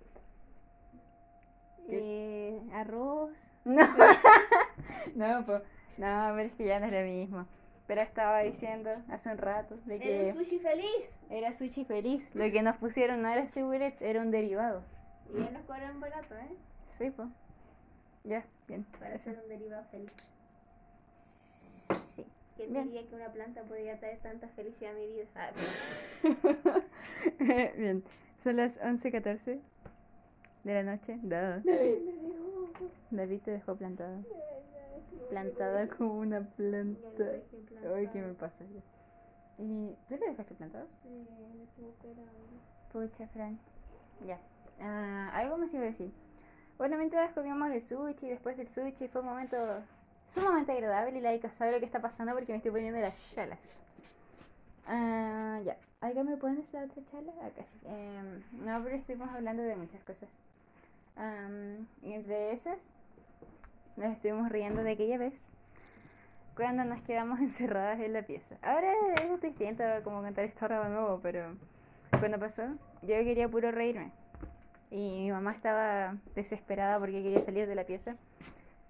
Eh, 1.89 2.59
arroz. 2.73 3.33
No, 5.15 5.39
no, 5.41 5.47
pues, 5.47 5.63
no, 5.99 6.33
pero 6.35 6.41
es 6.41 6.53
que 6.55 6.65
ya 6.67 6.81
no 6.81 6.87
es 6.87 6.93
lo 6.93 7.01
mismo. 7.03 7.47
Pero 7.87 8.01
estaba 8.01 8.41
diciendo 8.41 8.91
hace 9.11 9.31
un 9.31 9.39
rato 9.39 9.77
de 9.85 9.97
Era 9.97 10.05
que 10.05 10.39
un 10.39 10.45
sushi 10.45 10.59
feliz. 10.59 11.17
era 11.31 11.53
sushi 11.55 11.85
feliz. 11.85 12.35
Lo 12.35 12.51
que 12.51 12.63
nos 12.63 12.77
pusieron 12.77 13.23
no 13.23 13.29
era 13.29 13.47
seguret, 13.49 14.01
era 14.01 14.21
un 14.21 14.31
derivado. 14.31 14.83
Y 15.35 15.43
ya 15.43 15.51
nos 15.51 15.63
cobran 15.63 16.01
barato, 16.01 16.35
¿eh? 16.37 16.49
Sí, 16.99 17.11
pues. 17.11 17.29
Ya, 18.25 18.45
bien. 18.69 18.85
Para 18.99 19.17
hacer 19.17 19.39
un 19.43 19.49
derivado 19.49 19.85
feliz. 19.91 20.11
Sí. 22.17 22.25
¿Quién 22.57 22.73
Bien. 22.73 22.85
diría 22.87 23.07
que 23.09 23.15
una 23.15 23.29
planta 23.33 23.63
podría 23.63 23.99
traer 23.99 24.19
tanta 24.21 24.49
felicidad 24.49 24.93
a 24.93 24.95
mi 24.95 25.07
vida? 25.07 25.25
Ah, 25.35 25.51
bien. 27.77 28.05
Son 28.45 28.57
las 28.57 28.81
11.14 28.81 29.59
de 30.65 30.75
la 30.75 30.83
noche. 30.83 31.19
Da. 31.23 31.61
David 33.11 33.41
te 33.43 33.51
dejó 33.53 33.77
plantada. 33.77 34.21
Plantada 35.29 35.89
como 35.89 36.19
una 36.19 36.41
planta. 36.41 37.25
Ay, 37.95 38.09
¿qué 38.09 38.23
me 38.23 38.35
pasa? 38.35 38.65
¿Y 39.59 39.97
tú 40.09 40.17
le 40.17 40.31
dejaste 40.31 40.55
plantado? 40.55 40.87
Pucha, 42.93 43.27
Fran. 43.29 43.59
Ya. 44.27 44.39
Ah, 44.81 45.31
algo 45.35 45.59
más 45.59 45.73
iba 45.73 45.85
a 45.85 45.87
decir. 45.87 46.13
Bueno, 46.79 46.97
mientras 46.99 47.33
comíamos 47.33 47.71
el 47.71 47.83
sushi, 47.83 48.29
después 48.29 48.57
del 48.57 48.69
sushi, 48.69 49.09
fue 49.09 49.21
un 49.21 49.29
momento 49.29 49.57
sumamente 50.29 50.73
agradable 50.73 51.19
y 51.19 51.21
la 51.21 51.35
Ica 51.35 51.51
sabe 51.51 51.73
lo 51.73 51.79
que 51.79 51.85
está 51.87 52.01
pasando 52.01 52.33
porque 52.33 52.53
me 52.53 52.57
estoy 52.57 52.73
poniendo 52.73 53.01
las 53.01 53.15
chalas. 53.35 53.79
Ah, 54.87 55.61
ya. 55.65 55.77
¿Acá 56.01 56.25
me 56.25 56.37
pones 56.37 56.65
la 56.73 56.85
otra 56.85 57.03
chala? 57.11 57.33
Acá 57.47 57.65
sí. 57.65 57.79
Em, 57.85 58.43
no, 58.65 58.83
pero 58.83 58.97
estuvimos 58.97 59.29
hablando 59.31 59.63
de 59.63 59.77
muchas 59.77 60.03
cosas. 60.03 60.29
Y 62.03 62.13
entre 62.13 62.53
esas, 62.53 62.79
nos 63.97 64.13
estuvimos 64.13 64.51
riendo 64.51 64.83
de 64.83 64.93
aquella 64.93 65.19
vez 65.19 65.35
cuando 66.57 66.85
nos 66.85 67.01
quedamos 67.03 67.41
encerradas 67.41 68.01
en 68.01 68.13
la 68.13 68.23
pieza. 68.23 68.57
Ahora 68.63 68.93
es 69.23 69.41
distinto 69.41 69.85
como 70.05 70.23
contar 70.23 70.45
historia 70.45 70.81
de 70.81 70.91
nuevo, 70.91 71.21
pero 71.23 71.57
cuando 72.19 72.39
pasó, 72.39 72.63
yo 73.03 73.09
quería 73.09 73.49
puro 73.49 73.71
reírme. 73.71 74.13
Y 74.91 75.23
mi 75.23 75.31
mamá 75.31 75.53
estaba 75.53 76.17
desesperada 76.35 76.99
porque 76.99 77.23
quería 77.23 77.41
salir 77.41 77.67
de 77.67 77.75
la 77.75 77.85
pieza. 77.85 78.17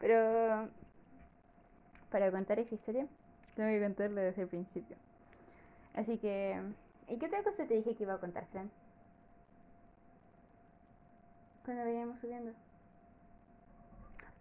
Pero 0.00 0.69
para 2.11 2.31
contar 2.31 2.59
esa 2.59 2.75
historia, 2.75 3.07
tengo 3.55 3.69
que 3.69 3.81
contarla 3.81 4.23
desde 4.23 4.43
el 4.43 4.49
principio. 4.49 4.97
Así 5.95 6.19
que, 6.19 6.61
¿y 7.09 7.19
qué 7.19 7.26
otra 7.26 7.43
cosa 7.43 7.67
te 7.67 7.75
dije 7.75 7.95
que 7.95 8.02
iba 8.02 8.14
a 8.14 8.19
contar, 8.19 8.47
Fran? 8.47 8.71
Cuando 11.64 11.85
veníamos 11.85 12.19
subiendo. 12.21 12.52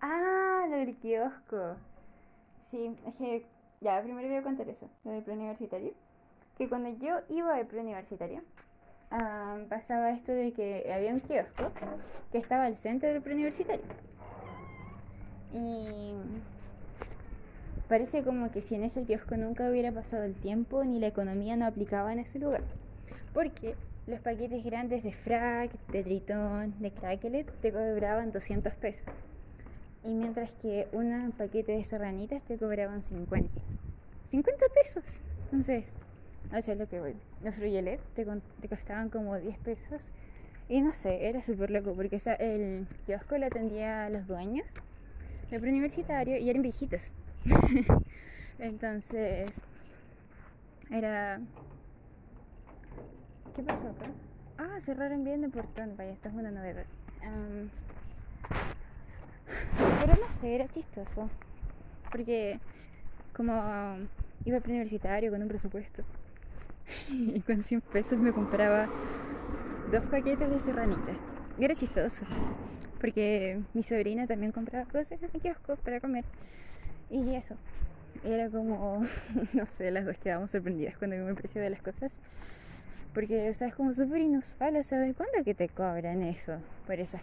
Ah, 0.02 0.66
lo 0.70 0.78
del 0.78 0.96
kiosco. 0.96 1.76
Sí, 2.62 2.98
es 3.06 3.16
que 3.16 3.46
ya, 3.82 4.02
primero 4.02 4.28
voy 4.28 4.38
a 4.38 4.44
contar 4.44 4.68
eso, 4.70 4.90
lo 5.04 5.12
del 5.12 5.24
preuniversitario. 5.24 5.94
Que 6.58 6.68
cuando 6.68 6.90
yo 6.98 7.20
iba 7.30 7.56
al 7.56 7.68
preuniversitario, 7.68 8.42
ah, 9.12 9.58
pasaba 9.70 10.12
esto 10.12 10.32
de 10.32 10.54
que 10.54 10.92
había 10.94 11.14
un 11.14 11.20
kiosco 11.20 11.72
que 12.32 12.38
estaba 12.38 12.66
al 12.66 12.78
centro 12.78 13.10
del 13.10 13.22
preuniversitario. 13.22 13.86
Y 15.54 16.14
parece 17.88 18.24
como 18.24 18.52
que 18.52 18.62
si 18.62 18.76
en 18.76 18.84
ese 18.84 19.04
kiosco 19.04 19.38
nunca 19.38 19.70
hubiera 19.70 19.92
pasado 19.92 20.24
el 20.24 20.34
tiempo 20.34 20.84
ni 20.84 21.00
la 21.00 21.08
economía 21.08 21.58
no 21.58 21.66
aplicaba 21.66 22.14
en 22.14 22.20
ese 22.20 22.40
lugar. 22.40 22.64
Porque 23.34 23.76
los 24.08 24.20
paquetes 24.20 24.64
grandes 24.64 25.04
de 25.04 25.12
frac, 25.12 25.72
de 25.88 26.04
tritón, 26.04 26.74
de 26.80 26.92
cracklet 26.92 27.52
te 27.62 27.72
cobraban 27.72 28.32
200 28.32 28.74
pesos. 28.76 29.08
Y 30.04 30.14
mientras 30.14 30.52
que 30.62 30.88
un 30.92 31.32
paquete 31.38 31.74
de 31.74 31.84
serranitas 31.84 32.42
te 32.44 32.58
cobraban 32.58 33.04
50. 33.04 33.50
50 34.30 34.66
pesos. 34.74 35.04
Entonces, 35.46 35.94
eso 36.56 36.72
es 36.72 36.78
lo 36.78 36.88
que 36.88 37.00
voy. 37.00 37.16
Los 37.44 37.56
fruyelet 37.56 38.00
te, 38.16 38.26
costaban 38.68 39.10
como 39.10 39.38
10 39.38 39.58
pesos. 39.60 40.10
Y 40.68 40.82
no 40.82 40.94
sé, 40.94 41.28
era 41.28 41.44
súper 41.44 41.70
loco 41.70 41.94
porque 41.94 42.20
el 42.40 42.88
kiosco 43.06 43.38
lo 43.38 43.46
atendía 43.46 44.06
a 44.06 44.10
los 44.10 44.26
dueños 44.26 44.66
del 45.50 45.62
preuniversitario 45.62 46.38
y 46.38 46.50
eran 46.50 46.62
viejitos. 46.62 47.02
Entonces, 48.60 49.60
era 50.90 51.42
¿Qué 53.56 53.64
pasó 53.64 53.90
acá? 53.90 54.10
Ah, 54.58 54.80
cerraron 54.80 55.24
bien 55.24 55.44
el 55.44 55.52
portón. 55.52 55.96
Vaya, 55.98 56.12
esta 56.12 56.30
es 56.30 56.36
una 56.36 56.52
novedad. 56.52 56.86
Pero 60.00 60.14
no 60.16 60.34
sé, 60.34 60.56
era 60.56 60.68
chistoso. 60.68 61.30
Porque 62.12 62.60
como 63.36 63.54
iba 64.46 64.58
al 64.58 64.62
preuniversitario 64.62 65.32
con 65.32 65.42
un 65.42 65.48
presupuesto. 65.48 66.04
y 67.10 67.40
con 67.42 67.64
100 67.64 67.82
pesos 67.82 68.20
me 68.20 68.32
compraba 68.32 68.88
dos 69.92 70.06
paquetes 70.06 70.50
de 70.50 70.60
serranitas. 70.60 71.18
Era 71.60 71.76
chistoso. 71.76 72.24
Porque 73.00 73.60
mi 73.74 73.84
sobrina 73.84 74.28
también 74.28 74.52
compraba 74.52 74.86
cosas 74.86 75.22
en 75.24 75.30
el 75.34 75.42
kiosco 75.42 75.76
para 75.78 76.00
comer. 76.00 76.24
Y 77.10 77.36
eso. 77.36 77.56
Era 78.24 78.50
como, 78.50 79.06
no 79.54 79.66
sé, 79.66 79.92
las 79.92 80.06
dos 80.06 80.18
quedábamos 80.18 80.52
sorprendidas 80.52 80.98
cuando 80.98 81.16
vimos 81.18 81.32
el 81.32 81.36
precio 81.36 81.62
de 81.62 81.70
las 81.70 81.82
cosas. 81.82 82.20
Porque, 83.14 83.50
o 83.50 83.54
sea, 83.54 83.68
es 83.68 83.76
como 83.76 83.94
súper 83.94 84.22
inusual. 84.22 84.76
O 84.78 84.84
sea, 84.84 85.00
¿de 85.00 85.14
cuándo 85.14 85.44
que 85.44 85.54
te 85.54 85.68
cobran 85.70 86.24
eso 86.24 86.58
por 86.86 87.00
esos 87.00 87.22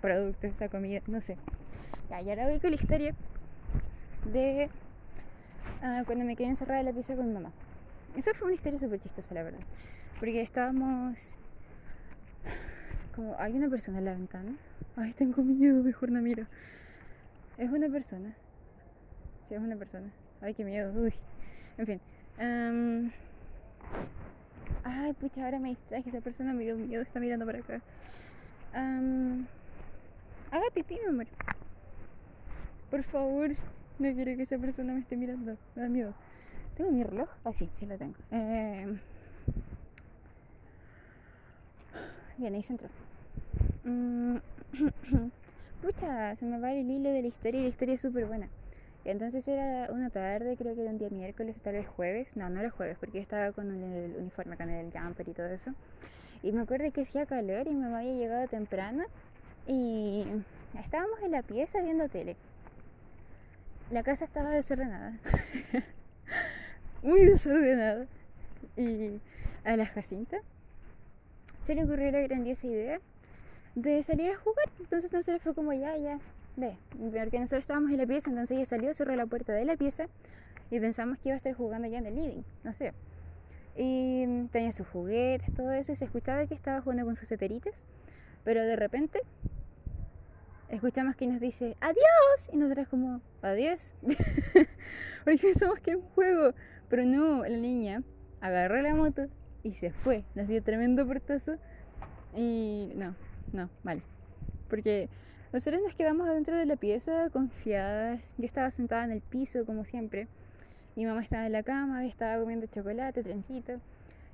productos, 0.00 0.52
esa 0.52 0.68
comida? 0.68 1.00
No 1.06 1.20
sé. 1.20 1.36
Ya, 2.10 2.20
y 2.20 2.30
ahora 2.30 2.48
voy 2.48 2.60
con 2.60 2.70
la 2.70 2.76
historia 2.76 3.14
de 4.32 4.70
ah, 5.82 6.02
cuando 6.06 6.24
me 6.24 6.36
quedé 6.36 6.48
encerrada 6.48 6.80
en 6.80 6.86
la 6.86 6.92
pieza 6.92 7.16
con 7.16 7.26
mi 7.26 7.34
mamá. 7.34 7.50
Esa 8.16 8.32
fue 8.34 8.46
una 8.46 8.54
historia 8.54 8.78
súper 8.78 9.00
chistosa, 9.00 9.34
la 9.34 9.42
verdad. 9.42 9.60
Porque 10.20 10.40
estábamos. 10.40 11.36
Como, 13.16 13.34
hay 13.38 13.52
una 13.54 13.68
persona 13.68 13.98
en 13.98 14.04
la 14.04 14.12
ventana. 14.12 14.56
Ay, 14.96 15.12
tengo 15.12 15.42
miedo, 15.42 15.82
mejor 15.82 16.10
no 16.10 16.22
miro. 16.22 16.46
Es 17.58 17.70
una 17.70 17.88
persona. 17.88 18.34
Sí, 19.48 19.54
es 19.54 19.60
una 19.60 19.76
persona. 19.76 20.10
Ay, 20.40 20.54
qué 20.54 20.64
miedo. 20.64 20.92
Uy. 20.92 21.12
En 21.78 21.86
fin. 21.86 23.12
Ay, 24.84 25.12
pucha, 25.14 25.44
ahora 25.44 25.58
me 25.58 25.70
distraje. 25.70 26.08
Esa 26.08 26.20
persona 26.20 26.52
me 26.52 26.64
dio 26.64 26.76
miedo. 26.76 27.02
Está 27.02 27.20
mirando 27.20 27.46
para 27.46 27.58
acá. 27.58 27.80
Am, 28.72 29.46
Haga 30.50 30.64
pipí, 30.72 30.94
mi 31.02 31.08
amor. 31.08 31.26
Por 32.90 33.02
favor. 33.02 33.50
No 33.98 34.12
quiero 34.12 34.36
que 34.36 34.42
esa 34.42 34.58
persona 34.58 34.92
me 34.92 35.00
esté 35.00 35.16
mirando. 35.16 35.56
Me 35.74 35.82
da 35.82 35.88
miedo. 35.88 36.14
¿Tengo 36.76 36.90
mi 36.90 37.02
reloj? 37.04 37.28
Ah, 37.44 37.52
sí, 37.52 37.68
sí 37.74 37.86
lo 37.86 37.96
tengo. 37.96 38.14
Eh, 38.32 38.98
Bien, 42.36 42.54
ahí 42.54 42.62
se 42.62 42.72
entró. 42.72 42.88
Mm, 43.84 44.36
Pucha, 45.82 46.34
se 46.36 46.44
me 46.44 46.58
va 46.58 46.72
el 46.72 46.90
hilo 46.90 47.10
de 47.10 47.22
la 47.22 47.28
historia 47.28 47.60
y 47.60 47.62
la 47.64 47.68
historia 47.68 47.94
es 47.94 48.02
súper 48.02 48.26
buena. 48.26 48.48
Entonces 49.04 49.46
era 49.48 49.88
una 49.90 50.08
tarde, 50.10 50.56
creo 50.56 50.74
que 50.74 50.80
era 50.82 50.90
un 50.90 50.98
día 50.98 51.10
miércoles, 51.10 51.56
tal 51.62 51.74
vez 51.74 51.86
jueves. 51.86 52.36
No, 52.36 52.48
no 52.48 52.60
era 52.60 52.70
jueves, 52.70 52.96
porque 52.98 53.18
yo 53.18 53.22
estaba 53.22 53.52
con 53.52 53.70
el 53.70 54.16
uniforme, 54.16 54.56
con 54.56 54.70
el 54.70 54.90
jumper 54.92 55.28
y 55.28 55.32
todo 55.32 55.46
eso. 55.48 55.72
Y 56.42 56.52
me 56.52 56.62
acuerdo 56.62 56.90
que 56.92 57.02
hacía 57.02 57.26
calor 57.26 57.66
y 57.66 57.70
mi 57.70 57.82
mamá 57.82 57.98
había 57.98 58.14
llegado 58.14 58.48
temprano. 58.48 59.04
Y 59.66 60.24
estábamos 60.78 61.20
en 61.22 61.32
la 61.32 61.42
pieza 61.42 61.80
viendo 61.82 62.08
tele. 62.08 62.36
La 63.90 64.02
casa 64.02 64.24
estaba 64.24 64.50
desordenada. 64.50 65.18
Muy 67.02 67.24
desordenada. 67.24 68.06
Y 68.76 69.20
a 69.64 69.76
la 69.76 69.86
Jacinta 69.86 70.38
se 71.62 71.74
le 71.74 71.84
ocurrió 71.84 72.10
la 72.10 72.20
grandiosa 72.20 72.66
idea 72.66 73.00
de 73.74 74.02
salir 74.02 74.30
a 74.30 74.36
jugar. 74.36 74.70
Entonces 74.80 75.12
nosotros 75.12 75.42
fue 75.42 75.54
como 75.54 75.72
ya, 75.72 75.96
ya, 75.96 76.18
ve. 76.56 76.76
Porque 76.90 77.38
nosotros 77.38 77.60
estábamos 77.60 77.90
en 77.90 77.98
la 77.98 78.06
pieza, 78.06 78.30
entonces 78.30 78.56
ella 78.56 78.66
salió, 78.66 78.94
cerró 78.94 79.16
la 79.16 79.26
puerta 79.26 79.52
de 79.52 79.64
la 79.64 79.76
pieza 79.76 80.06
y 80.70 80.80
pensamos 80.80 81.18
que 81.18 81.28
iba 81.28 81.34
a 81.34 81.36
estar 81.36 81.52
jugando 81.54 81.88
ya 81.88 81.98
en 81.98 82.06
el 82.06 82.14
living, 82.14 82.42
no 82.62 82.72
sé. 82.72 82.92
Y 83.76 84.46
tenía 84.52 84.72
sus 84.72 84.86
juguetes, 84.86 85.52
todo 85.54 85.72
eso, 85.72 85.92
y 85.92 85.96
se 85.96 86.04
escuchaba 86.04 86.46
que 86.46 86.54
estaba 86.54 86.80
jugando 86.80 87.04
con 87.04 87.16
sus 87.16 87.28
teteritas, 87.28 87.86
pero 88.44 88.62
de 88.62 88.76
repente 88.76 89.20
escuchamos 90.68 91.16
que 91.16 91.26
nos 91.26 91.40
dice 91.40 91.76
adiós 91.80 92.50
y 92.52 92.56
nosotros 92.56 92.88
como 92.88 93.20
adiós 93.42 93.92
porque 95.24 95.38
pensamos 95.38 95.78
que 95.78 95.92
es 95.92 95.96
un 95.96 96.02
juego 96.10 96.52
pero 96.88 97.04
no 97.04 97.42
la 97.42 97.56
niña 97.56 98.02
agarró 98.40 98.80
la 98.82 98.94
moto 98.94 99.26
y 99.62 99.74
se 99.74 99.90
fue 99.90 100.24
nos 100.34 100.48
dio 100.48 100.62
tremendo 100.62 101.06
portazo 101.06 101.56
y 102.34 102.92
no 102.96 103.14
no 103.52 103.68
mal 103.82 104.02
porque 104.68 105.08
nosotros 105.54 105.80
nos 105.82 105.94
quedamos 105.94 106.28
adentro 106.28 106.56
de 106.56 106.66
la 106.66 106.76
pieza 106.76 107.30
confiadas 107.30 108.34
yo 108.36 108.44
estaba 108.44 108.70
sentada 108.70 109.04
en 109.04 109.12
el 109.12 109.22
piso 109.22 109.64
como 109.64 109.86
siempre 109.86 110.28
mi 110.96 111.06
mamá 111.06 111.22
estaba 111.22 111.46
en 111.46 111.52
la 111.52 111.62
cama 111.62 112.04
estaba 112.04 112.38
comiendo 112.38 112.66
chocolate 112.66 113.22
trencito 113.22 113.80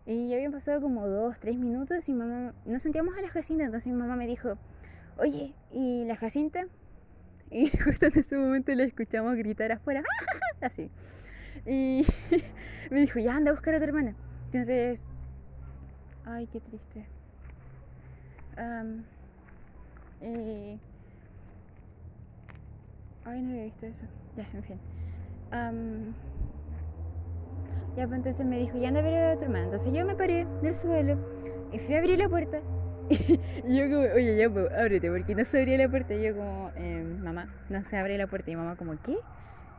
y 0.04 0.28
ya 0.28 0.34
habían 0.34 0.50
pasado 0.50 0.80
como 0.80 1.06
dos 1.06 1.38
tres 1.38 1.56
minutos 1.56 2.08
y 2.08 2.12
mamá 2.14 2.54
nos 2.64 2.82
sentíamos 2.82 3.16
a 3.16 3.22
la 3.22 3.28
Jacinta 3.28 3.64
entonces 3.64 3.92
mi 3.92 3.98
mamá 3.98 4.16
me 4.16 4.26
dijo 4.26 4.58
oye, 5.20 5.54
¿y 5.70 6.04
la 6.04 6.16
Jacinta? 6.16 6.66
Y 7.50 7.68
justo 7.84 8.06
en 8.06 8.18
ese 8.18 8.36
momento 8.36 8.72
la 8.74 8.84
escuchamos 8.84 9.36
gritar 9.36 9.72
afuera, 9.72 10.02
así. 10.60 10.90
Y 11.66 12.06
me 12.90 13.00
dijo, 13.00 13.18
ya 13.18 13.36
anda 13.36 13.50
a 13.50 13.54
buscar 13.54 13.74
a 13.74 13.78
tu 13.78 13.84
hermana. 13.84 14.14
Entonces, 14.46 15.04
ay, 16.24 16.46
qué 16.46 16.60
triste. 16.60 17.06
Y- 20.22 20.80
Ay, 23.30 23.42
no 23.42 23.50
había 23.50 23.64
visto 23.64 23.86
eso. 23.86 24.06
Ya, 24.36 24.48
en 24.52 24.62
fin. 24.64 24.78
Ya, 27.96 28.06
pues 28.06 28.18
entonces 28.18 28.44
me 28.44 28.58
dijo, 28.58 28.76
ya 28.76 28.88
anda 28.88 29.00
a 29.00 29.02
ver 29.04 29.24
a 29.24 29.36
tu 29.36 29.44
hermana. 29.44 29.64
Entonces 29.66 29.92
yo 29.92 30.04
me 30.04 30.16
paré 30.16 30.46
del 30.62 30.74
suelo 30.74 31.16
y 31.72 31.78
fui 31.78 31.94
a 31.94 31.98
abrir 31.98 32.18
la 32.18 32.28
puerta. 32.28 32.60
Y 33.68 33.76
yo 33.76 33.84
como, 33.84 34.14
oye, 34.14 34.36
ya, 34.36 34.50
pues, 34.50 34.72
ábrete, 34.72 35.10
porque 35.10 35.34
no 35.34 35.44
se 35.44 35.60
abría 35.60 35.78
la 35.78 35.88
puerta. 35.88 36.14
Y 36.14 36.22
yo 36.22 36.34
como, 36.34 36.72
eh, 36.76 37.04
mamá, 37.22 37.54
no 37.68 37.84
se 37.84 37.96
abre 37.96 38.18
la 38.18 38.26
puerta. 38.26 38.50
Y 38.50 38.56
mamá 38.56 38.76
como, 38.76 39.00
¿qué? 39.02 39.16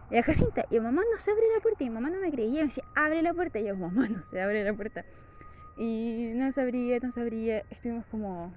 Y 0.10 0.16
la 0.16 0.24
Jacinta, 0.24 0.66
y 0.70 0.80
mamá 0.80 1.02
no 1.12 1.20
se 1.20 1.32
abre 1.32 1.44
la 1.54 1.62
puerta. 1.62 1.84
Y 1.84 1.90
mamá 1.90 2.10
no 2.10 2.20
me 2.20 2.32
creía. 2.32 2.62
Me 2.62 2.68
decía, 2.68 2.84
abre 2.96 3.22
la 3.22 3.34
puerta. 3.34 3.60
Y 3.60 3.66
yo, 3.66 3.76
mamá, 3.76 4.08
no 4.08 4.24
se 4.24 4.42
abre 4.42 4.64
la 4.64 4.74
puerta. 4.74 5.04
Y 5.78 6.32
no 6.36 6.52
se 6.54 6.62
abría, 6.62 7.00
no 7.02 7.12
se 7.12 7.20
abría. 7.22 7.64
Estuvimos 7.70 8.06
como 8.06 8.54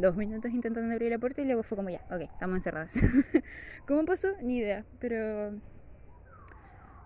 dos 0.00 0.16
minutos 0.16 0.50
intentando 0.52 0.92
abrir 0.92 1.10
la 1.10 1.18
puerta 1.18 1.42
y 1.42 1.44
luego 1.44 1.62
fue 1.62 1.76
como, 1.76 1.90
ya, 1.90 2.00
ok, 2.10 2.22
estamos 2.22 2.56
encerradas. 2.56 2.94
¿Cómo 3.86 4.04
pasó? 4.04 4.28
Ni 4.42 4.58
idea. 4.58 4.84
Pero 4.98 5.52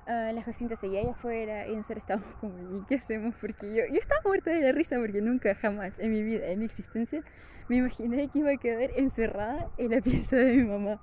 ah, 0.06 0.30
la 0.32 0.42
Jacinta 0.42 0.76
seguía 0.76 1.00
allá 1.00 1.12
afuera 1.12 1.66
y 1.66 1.76
nosotros 1.76 1.98
estábamos 2.02 2.34
como, 2.40 2.78
¿y 2.78 2.84
qué 2.86 2.96
hacemos? 2.96 3.34
Porque 3.40 3.74
yo, 3.74 3.82
yo 3.90 3.98
estaba 3.98 4.20
muerta 4.24 4.50
de 4.50 4.60
la 4.60 4.72
risa 4.72 4.96
porque 4.98 5.20
nunca, 5.20 5.54
jamás 5.54 5.98
en 5.98 6.12
mi 6.12 6.22
vida, 6.22 6.46
en 6.46 6.60
mi 6.60 6.64
existencia, 6.66 7.22
me 7.68 7.76
imaginé 7.76 8.28
que 8.28 8.38
iba 8.40 8.50
a 8.50 8.56
quedar 8.56 8.90
encerrada 8.96 9.70
en 9.78 9.90
la 9.90 10.00
pieza 10.02 10.36
de 10.36 10.52
mi 10.54 10.64
mamá. 10.64 11.00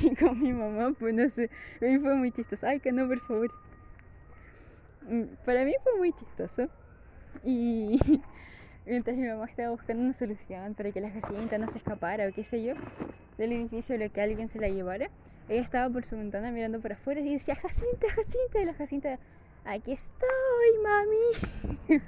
Y 0.00 0.14
con 0.16 0.40
mi 0.40 0.52
mamá, 0.52 0.94
pues 0.98 1.14
no 1.14 1.28
sé, 1.30 1.50
mí 1.80 1.98
fue 1.98 2.14
muy 2.14 2.30
chistoso. 2.30 2.66
Ay, 2.66 2.78
que 2.80 2.92
no, 2.92 3.08
por 3.08 3.20
favor. 3.20 3.50
Mm, 5.08 5.24
Para 5.44 5.64
mí 5.64 5.72
fue 5.82 5.96
muy 5.96 6.12
chistoso. 6.12 6.68
Y 7.42 7.98
mientras 8.88 9.16
mi 9.16 9.28
mamá 9.28 9.46
estaba 9.46 9.70
buscando 9.70 10.02
una 10.02 10.14
solución 10.14 10.74
para 10.74 10.90
que 10.92 11.00
la 11.00 11.10
Jacinta 11.10 11.58
no 11.58 11.68
se 11.68 11.78
escapara 11.78 12.26
o 12.28 12.32
qué 12.32 12.44
sé 12.44 12.62
yo, 12.62 12.74
del 13.36 13.52
edificio 13.52 13.96
lo 13.98 14.10
que 14.10 14.20
alguien 14.20 14.48
se 14.48 14.58
la 14.58 14.68
llevara, 14.68 15.10
ella 15.48 15.62
estaba 15.62 15.92
por 15.92 16.04
su 16.04 16.16
ventana 16.16 16.50
mirando 16.50 16.80
para 16.80 16.94
afuera 16.94 17.20
y 17.20 17.32
decía, 17.32 17.54
Jacinta, 17.54 18.08
Jacinta, 18.10 18.60
y 18.60 18.64
la 18.64 18.74
Jacinta, 18.74 19.18
aquí 19.64 19.92
estoy, 19.92 20.78
mami. 20.82 22.02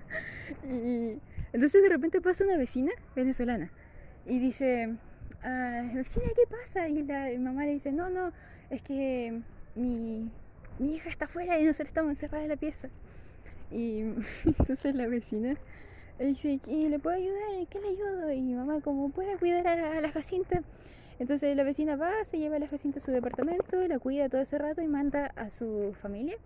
y 0.74 1.18
entonces 1.52 1.82
de 1.82 1.88
repente 1.88 2.20
pasa 2.20 2.44
una 2.44 2.56
vecina 2.56 2.92
venezolana 3.14 3.70
y 4.26 4.38
dice, 4.38 4.96
"Ah, 5.42 5.82
vecina, 5.94 6.26
¿qué 6.34 6.42
pasa? 6.50 6.88
Y 6.88 7.02
la 7.02 7.26
mi 7.26 7.38
mamá 7.38 7.64
le 7.64 7.72
dice, 7.72 7.92
no, 7.92 8.10
no, 8.10 8.32
es 8.70 8.82
que 8.82 9.40
mi, 9.74 10.30
mi 10.78 10.94
hija 10.94 11.08
está 11.08 11.24
afuera 11.26 11.58
y 11.58 11.64
nosotros 11.64 11.88
estamos 11.88 12.10
encerradas 12.10 12.44
en 12.44 12.50
la 12.50 12.56
pieza. 12.56 12.88
Y 13.70 14.00
entonces 14.44 14.94
la 14.94 15.06
vecina 15.06 15.56
le 16.20 16.26
dice, 16.26 16.60
¿y 16.66 16.88
le 16.88 16.98
puedo 16.98 17.16
ayudar? 17.16 17.54
¿En 17.56 17.66
qué 17.66 17.80
le 17.80 17.88
ayudo? 17.88 18.30
Y 18.30 18.54
mamá, 18.54 18.80
como 18.82 19.08
pueda 19.08 19.38
cuidar 19.38 19.66
a, 19.66 19.96
a 19.96 20.00
la 20.02 20.12
Jacinta. 20.12 20.62
Entonces 21.18 21.56
la 21.56 21.64
vecina 21.64 21.96
va, 21.96 22.24
se 22.24 22.38
lleva 22.38 22.56
a 22.56 22.58
la 22.58 22.68
Jacinta 22.68 22.98
a 22.98 23.02
su 23.02 23.10
departamento, 23.10 23.86
la 23.88 23.98
cuida 23.98 24.28
todo 24.28 24.40
ese 24.40 24.58
rato 24.58 24.82
y 24.82 24.86
manda 24.86 25.32
a 25.36 25.50
su 25.50 25.94
familia 26.00 26.36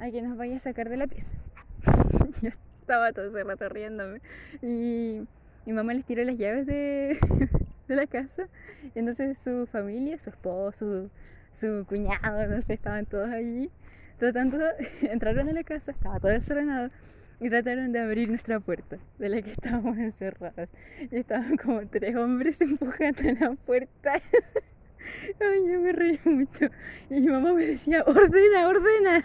a 0.00 0.10
que 0.10 0.22
nos 0.22 0.36
vaya 0.36 0.56
a 0.56 0.60
sacar 0.60 0.88
de 0.88 0.96
la 0.96 1.06
pieza. 1.06 1.36
Yo 2.42 2.50
estaba 2.80 3.12
todo 3.12 3.26
ese 3.26 3.44
rato 3.44 3.68
riéndome. 3.68 4.20
Y 4.60 5.26
mi 5.66 5.72
mamá 5.72 5.94
les 5.94 6.04
tiró 6.04 6.24
las 6.24 6.36
llaves 6.36 6.66
de, 6.66 7.18
de 7.88 7.96
la 7.96 8.06
casa. 8.06 8.48
Y 8.94 8.98
entonces 8.98 9.38
su 9.38 9.66
familia, 9.66 10.18
su 10.18 10.30
esposo, 10.30 10.78
su, 10.78 11.10
su 11.54 11.86
cuñado, 11.86 12.46
no 12.48 12.60
sé, 12.62 12.74
estaban 12.74 13.06
todos 13.06 13.30
allí 13.30 13.70
tratando, 14.18 14.58
entraron 15.02 15.48
a 15.48 15.52
la 15.52 15.62
casa, 15.62 15.92
estaba 15.92 16.18
todo 16.18 16.32
desordenado 16.32 16.90
y 17.40 17.48
trataron 17.48 17.92
de 17.92 18.00
abrir 18.00 18.28
nuestra 18.28 18.60
puerta 18.60 18.98
de 19.18 19.28
la 19.28 19.42
que 19.42 19.52
estábamos 19.52 19.96
encerradas. 19.98 20.68
Y 21.10 21.16
estaban 21.16 21.56
como 21.56 21.86
tres 21.86 22.16
hombres 22.16 22.60
empujando 22.60 23.22
la 23.22 23.54
puerta. 23.54 24.14
Ay, 25.40 25.72
yo 25.72 25.80
me 25.80 25.92
reí 25.92 26.20
mucho. 26.24 26.66
Y 27.08 27.20
mi 27.20 27.28
mamá 27.28 27.52
me 27.52 27.64
decía, 27.64 28.02
ordena, 28.06 28.68
ordena. 28.68 29.24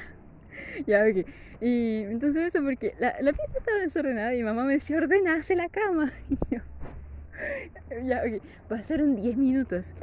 ya, 0.86 1.04
ok. 1.04 1.28
Y 1.62 2.04
entonces 2.04 2.44
eso 2.44 2.64
porque 2.64 2.94
la, 3.00 3.16
la 3.22 3.34
pieza 3.34 3.58
estaba 3.58 3.78
desordenada 3.80 4.34
y 4.34 4.38
mi 4.38 4.44
mamá 4.44 4.66
me 4.66 4.74
decía, 4.74 4.98
ordena, 4.98 5.36
hace 5.36 5.56
la 5.56 5.70
cama. 5.70 6.12
Y 6.30 6.38
yo, 6.56 6.62
ya, 8.06 8.22
ok. 8.26 8.44
Pasaron 8.70 9.16
10 9.16 9.38
minutos. 9.38 9.94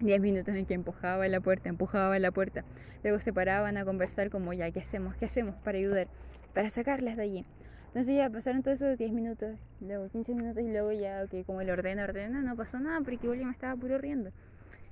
10 0.00 0.20
minutos 0.20 0.54
en 0.54 0.66
que 0.66 0.74
empujaba 0.74 1.26
la 1.28 1.40
puerta, 1.40 1.68
empujaba 1.68 2.18
la 2.18 2.30
puerta. 2.30 2.64
Luego 3.02 3.20
se 3.20 3.32
paraban 3.32 3.76
a 3.76 3.84
conversar 3.84 4.30
como, 4.30 4.52
ya, 4.52 4.70
¿qué 4.70 4.80
hacemos? 4.80 5.16
¿Qué 5.16 5.26
hacemos 5.26 5.54
para 5.56 5.78
ayudar? 5.78 6.08
Para 6.54 6.70
sacarlas 6.70 7.16
de 7.16 7.22
allí. 7.22 7.46
Entonces 7.88 8.16
ya 8.16 8.28
pasaron 8.28 8.62
todos 8.62 8.80
esos 8.80 8.98
10 8.98 9.12
minutos, 9.12 9.56
luego 9.80 10.08
15 10.08 10.34
minutos 10.34 10.62
y 10.62 10.68
luego 10.70 10.92
ya, 10.92 11.24
ok, 11.24 11.46
como 11.46 11.62
el 11.62 11.70
ordena, 11.70 12.04
ordena, 12.04 12.42
no 12.42 12.54
pasó 12.54 12.78
nada 12.78 13.00
porque 13.00 13.18
igual 13.22 13.44
me 13.44 13.50
estaba 13.50 13.74
puro 13.76 13.98
riendo. 13.98 14.30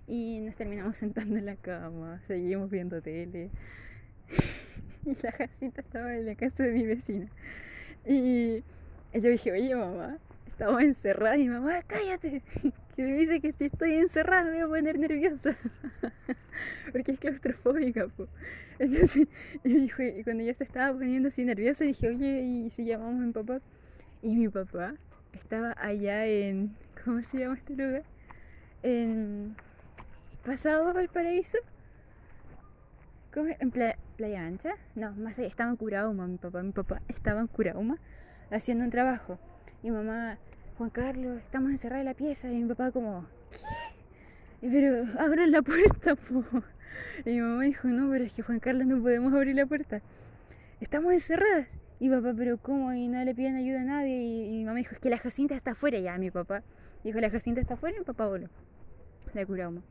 Y 0.08 0.40
nos 0.40 0.56
terminamos 0.56 0.96
sentando 0.98 1.36
en 1.36 1.46
la 1.46 1.56
cama, 1.56 2.20
seguimos 2.26 2.70
viendo 2.70 3.02
tele. 3.02 3.50
y 5.04 5.14
la 5.22 5.32
casita 5.32 5.82
estaba 5.82 6.16
en 6.16 6.26
la 6.26 6.34
casa 6.34 6.62
de 6.62 6.72
mi 6.72 6.86
vecina. 6.86 7.28
Y 8.06 8.62
yo 9.12 9.30
dije, 9.30 9.52
oye 9.52 9.74
mamá, 9.74 10.18
estamos 10.56 10.80
encerradas 10.80 11.38
y 11.38 11.48
mamá, 11.50 11.82
cállate. 11.86 12.42
Que 12.96 13.02
me 13.02 13.12
dice 13.12 13.42
que 13.42 13.52
si 13.52 13.66
estoy 13.66 13.92
encerrada 13.92 14.44
me 14.44 14.52
voy 14.52 14.60
a 14.62 14.68
poner 14.68 14.98
nerviosa. 14.98 15.54
Porque 16.92 17.12
es 17.12 17.18
claustrofóbica, 17.18 18.08
po. 18.08 18.26
Entonces, 18.78 19.28
y, 19.64 19.90
cuando 20.22 20.42
ya 20.42 20.54
se 20.54 20.64
estaba 20.64 20.96
poniendo 20.96 21.28
así 21.28 21.44
nerviosa, 21.44 21.84
dije, 21.84 22.08
oye, 22.08 22.40
¿y 22.40 22.70
si 22.70 22.86
llamamos 22.86 23.20
a 23.20 23.26
mi 23.26 23.32
papá? 23.32 23.60
Y 24.22 24.34
mi 24.34 24.48
papá 24.48 24.94
estaba 25.34 25.74
allá 25.78 26.24
en, 26.24 26.74
¿cómo 27.04 27.22
se 27.22 27.38
llama 27.38 27.56
este 27.56 27.76
lugar? 27.76 28.04
En 28.82 29.56
Pasado 30.42 30.94
Valparaíso. 30.94 31.58
¿Cómo? 33.34 33.54
¿En 33.60 33.70
Playa, 33.70 33.98
Playa 34.16 34.46
Ancha? 34.46 34.70
No, 34.94 35.12
más 35.16 35.38
allá, 35.38 35.48
estaba 35.48 35.68
en 35.68 35.76
Curauma, 35.76 36.26
mi 36.26 36.38
papá. 36.38 36.62
Mi 36.62 36.72
papá 36.72 37.02
estaba 37.08 37.42
en 37.42 37.46
Curauma 37.46 37.98
haciendo 38.50 38.84
un 38.84 38.90
trabajo. 38.90 39.38
Y 39.82 39.90
mamá, 39.90 40.38
Juan 40.78 40.90
Carlos, 40.90 41.38
estamos 41.38 41.70
encerrados 41.70 42.00
en 42.00 42.06
la 42.06 42.14
pieza. 42.14 42.50
Y 42.50 42.62
mi 42.62 42.68
papá 42.68 42.90
como, 42.90 43.26
¿qué? 43.50 44.68
Pero 44.68 45.06
abran 45.20 45.50
la 45.50 45.62
puerta, 45.62 46.14
po. 46.16 46.44
Y 47.24 47.30
mi 47.30 47.40
mamá 47.40 47.64
dijo, 47.64 47.88
no, 47.88 48.10
pero 48.10 48.24
es 48.24 48.32
que 48.32 48.42
Juan 48.42 48.60
Carlos 48.60 48.86
no 48.86 49.00
podemos 49.00 49.32
abrir 49.32 49.56
la 49.56 49.66
puerta. 49.66 50.00
Estamos 50.80 51.12
encerradas. 51.12 51.68
Y 51.98 52.10
papá, 52.10 52.34
pero 52.36 52.58
¿cómo? 52.58 52.92
Y 52.92 53.08
no 53.08 53.22
le 53.24 53.34
piden 53.34 53.56
ayuda 53.56 53.80
a 53.80 53.84
nadie. 53.84 54.22
Y, 54.22 54.58
mi 54.58 54.64
mamá 54.64 54.78
dijo, 54.78 54.94
es 54.94 55.00
que 55.00 55.08
la 55.08 55.18
Jacinta 55.18 55.54
está 55.54 55.72
afuera 55.72 55.98
ya, 55.98 56.18
mi 56.18 56.30
papá. 56.30 56.62
Dijo, 57.04 57.20
la 57.20 57.30
Jacinta 57.30 57.60
está 57.60 57.74
afuera 57.74 57.96
y 57.96 58.00
mi 58.00 58.04
papá 58.04 58.26
voló. 58.26 58.48
De 59.32 59.46
Curauma. 59.46 59.82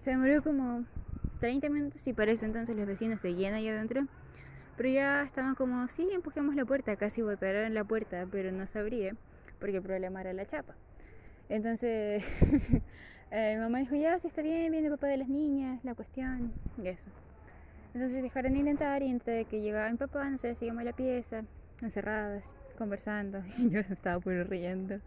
Se 0.00 0.10
demoró 0.10 0.42
como 0.42 0.84
30 1.40 1.68
minutos 1.68 2.06
y 2.06 2.12
parece 2.12 2.46
entonces 2.46 2.76
los 2.76 2.86
vecinos 2.86 3.20
seguían 3.20 3.54
ahí 3.54 3.68
adentro. 3.68 4.06
Pero 4.80 4.88
ya 4.94 5.24
estaban 5.24 5.54
como, 5.56 5.86
sí, 5.88 6.08
empujemos 6.10 6.54
la 6.54 6.64
puerta, 6.64 6.96
casi 6.96 7.20
botaron 7.20 7.74
la 7.74 7.84
puerta, 7.84 8.26
pero 8.32 8.50
no 8.50 8.66
se 8.66 8.78
abría 8.78 9.14
porque 9.58 9.76
el 9.76 9.82
problema 9.82 10.22
era 10.22 10.32
la 10.32 10.46
chapa. 10.46 10.74
Entonces, 11.50 12.24
mi 13.30 13.56
mamá 13.58 13.80
dijo, 13.80 13.94
ya, 13.94 14.18
si 14.18 14.28
está 14.28 14.40
bien, 14.40 14.72
viene 14.72 14.86
el 14.86 14.92
papá 14.94 15.08
de 15.08 15.18
las 15.18 15.28
niñas, 15.28 15.84
la 15.84 15.94
cuestión, 15.94 16.54
y 16.82 16.88
eso. 16.88 17.10
Entonces 17.92 18.22
dejaron 18.22 18.54
de 18.54 18.60
intentar 18.60 19.02
y 19.02 19.10
entre 19.10 19.44
que 19.44 19.60
llegaba 19.60 19.90
mi 19.90 19.98
papá, 19.98 20.24
nosotros 20.30 20.56
seguimos 20.56 20.82
la 20.82 20.94
pieza, 20.94 21.44
encerradas, 21.82 22.50
conversando, 22.78 23.42
y 23.58 23.68
yo 23.68 23.80
estaba 23.80 24.18
puro 24.18 24.44
riendo. 24.44 24.98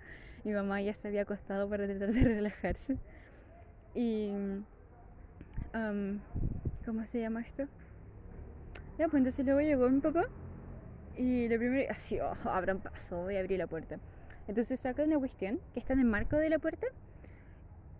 Mi 0.44 0.54
mamá 0.54 0.84
ya 0.84 0.94
se 0.94 1.08
había 1.08 1.24
acostado 1.24 1.68
para 1.68 1.88
tratar 1.88 2.14
de 2.14 2.24
relajarse. 2.24 3.00
Y, 3.96 4.30
um, 5.74 6.20
¿cómo 6.86 7.08
se 7.08 7.22
llama 7.22 7.42
esto? 7.42 7.68
Ya, 8.98 9.08
pues 9.08 9.16
entonces 9.16 9.46
luego 9.46 9.62
llegó 9.62 9.90
mi 9.90 10.02
papá 10.02 10.26
y 11.18 11.48
lo 11.48 11.58
primero, 11.58 11.92
así, 11.92 12.20
oh, 12.20 12.34
abran 12.46 12.80
paso, 12.80 13.24
voy 13.24 13.38
a 13.38 13.40
abrir 13.40 13.60
la 13.60 13.68
puerta. 13.68 14.00
Entonces 14.48 14.80
saca 14.80 15.04
una 15.04 15.18
cuestión 15.18 15.60
que 15.74 15.80
está 15.80 15.94
en 15.94 16.00
el 16.00 16.06
marco 16.06 16.36
de 16.36 16.50
la 16.50 16.60
puerta 16.60 16.88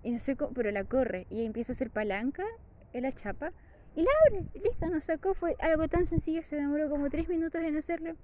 y 0.04 0.12
no 0.12 0.20
sé 0.20 0.36
cómo, 0.36 0.54
pero 0.54 0.72
la 0.72 0.84
corre 0.84 1.26
y 1.30 1.46
empieza 1.46 1.72
a 1.72 1.76
hacer 1.76 1.90
palanca 1.90 2.44
en 2.92 3.04
la 3.04 3.12
chapa 3.12 3.52
y 3.96 4.02
la 4.04 4.10
abre. 4.28 4.46
Listo, 4.54 4.88
nos 4.88 5.06
sacó, 5.06 5.34
fue 5.34 5.56
algo 5.60 5.88
tan 5.88 6.06
sencillo, 6.06 6.44
se 6.44 6.56
demoró 6.56 6.90
como 6.90 7.10
tres 7.10 7.30
minutos 7.30 7.62
en 7.62 7.78
hacerlo. 7.78 8.16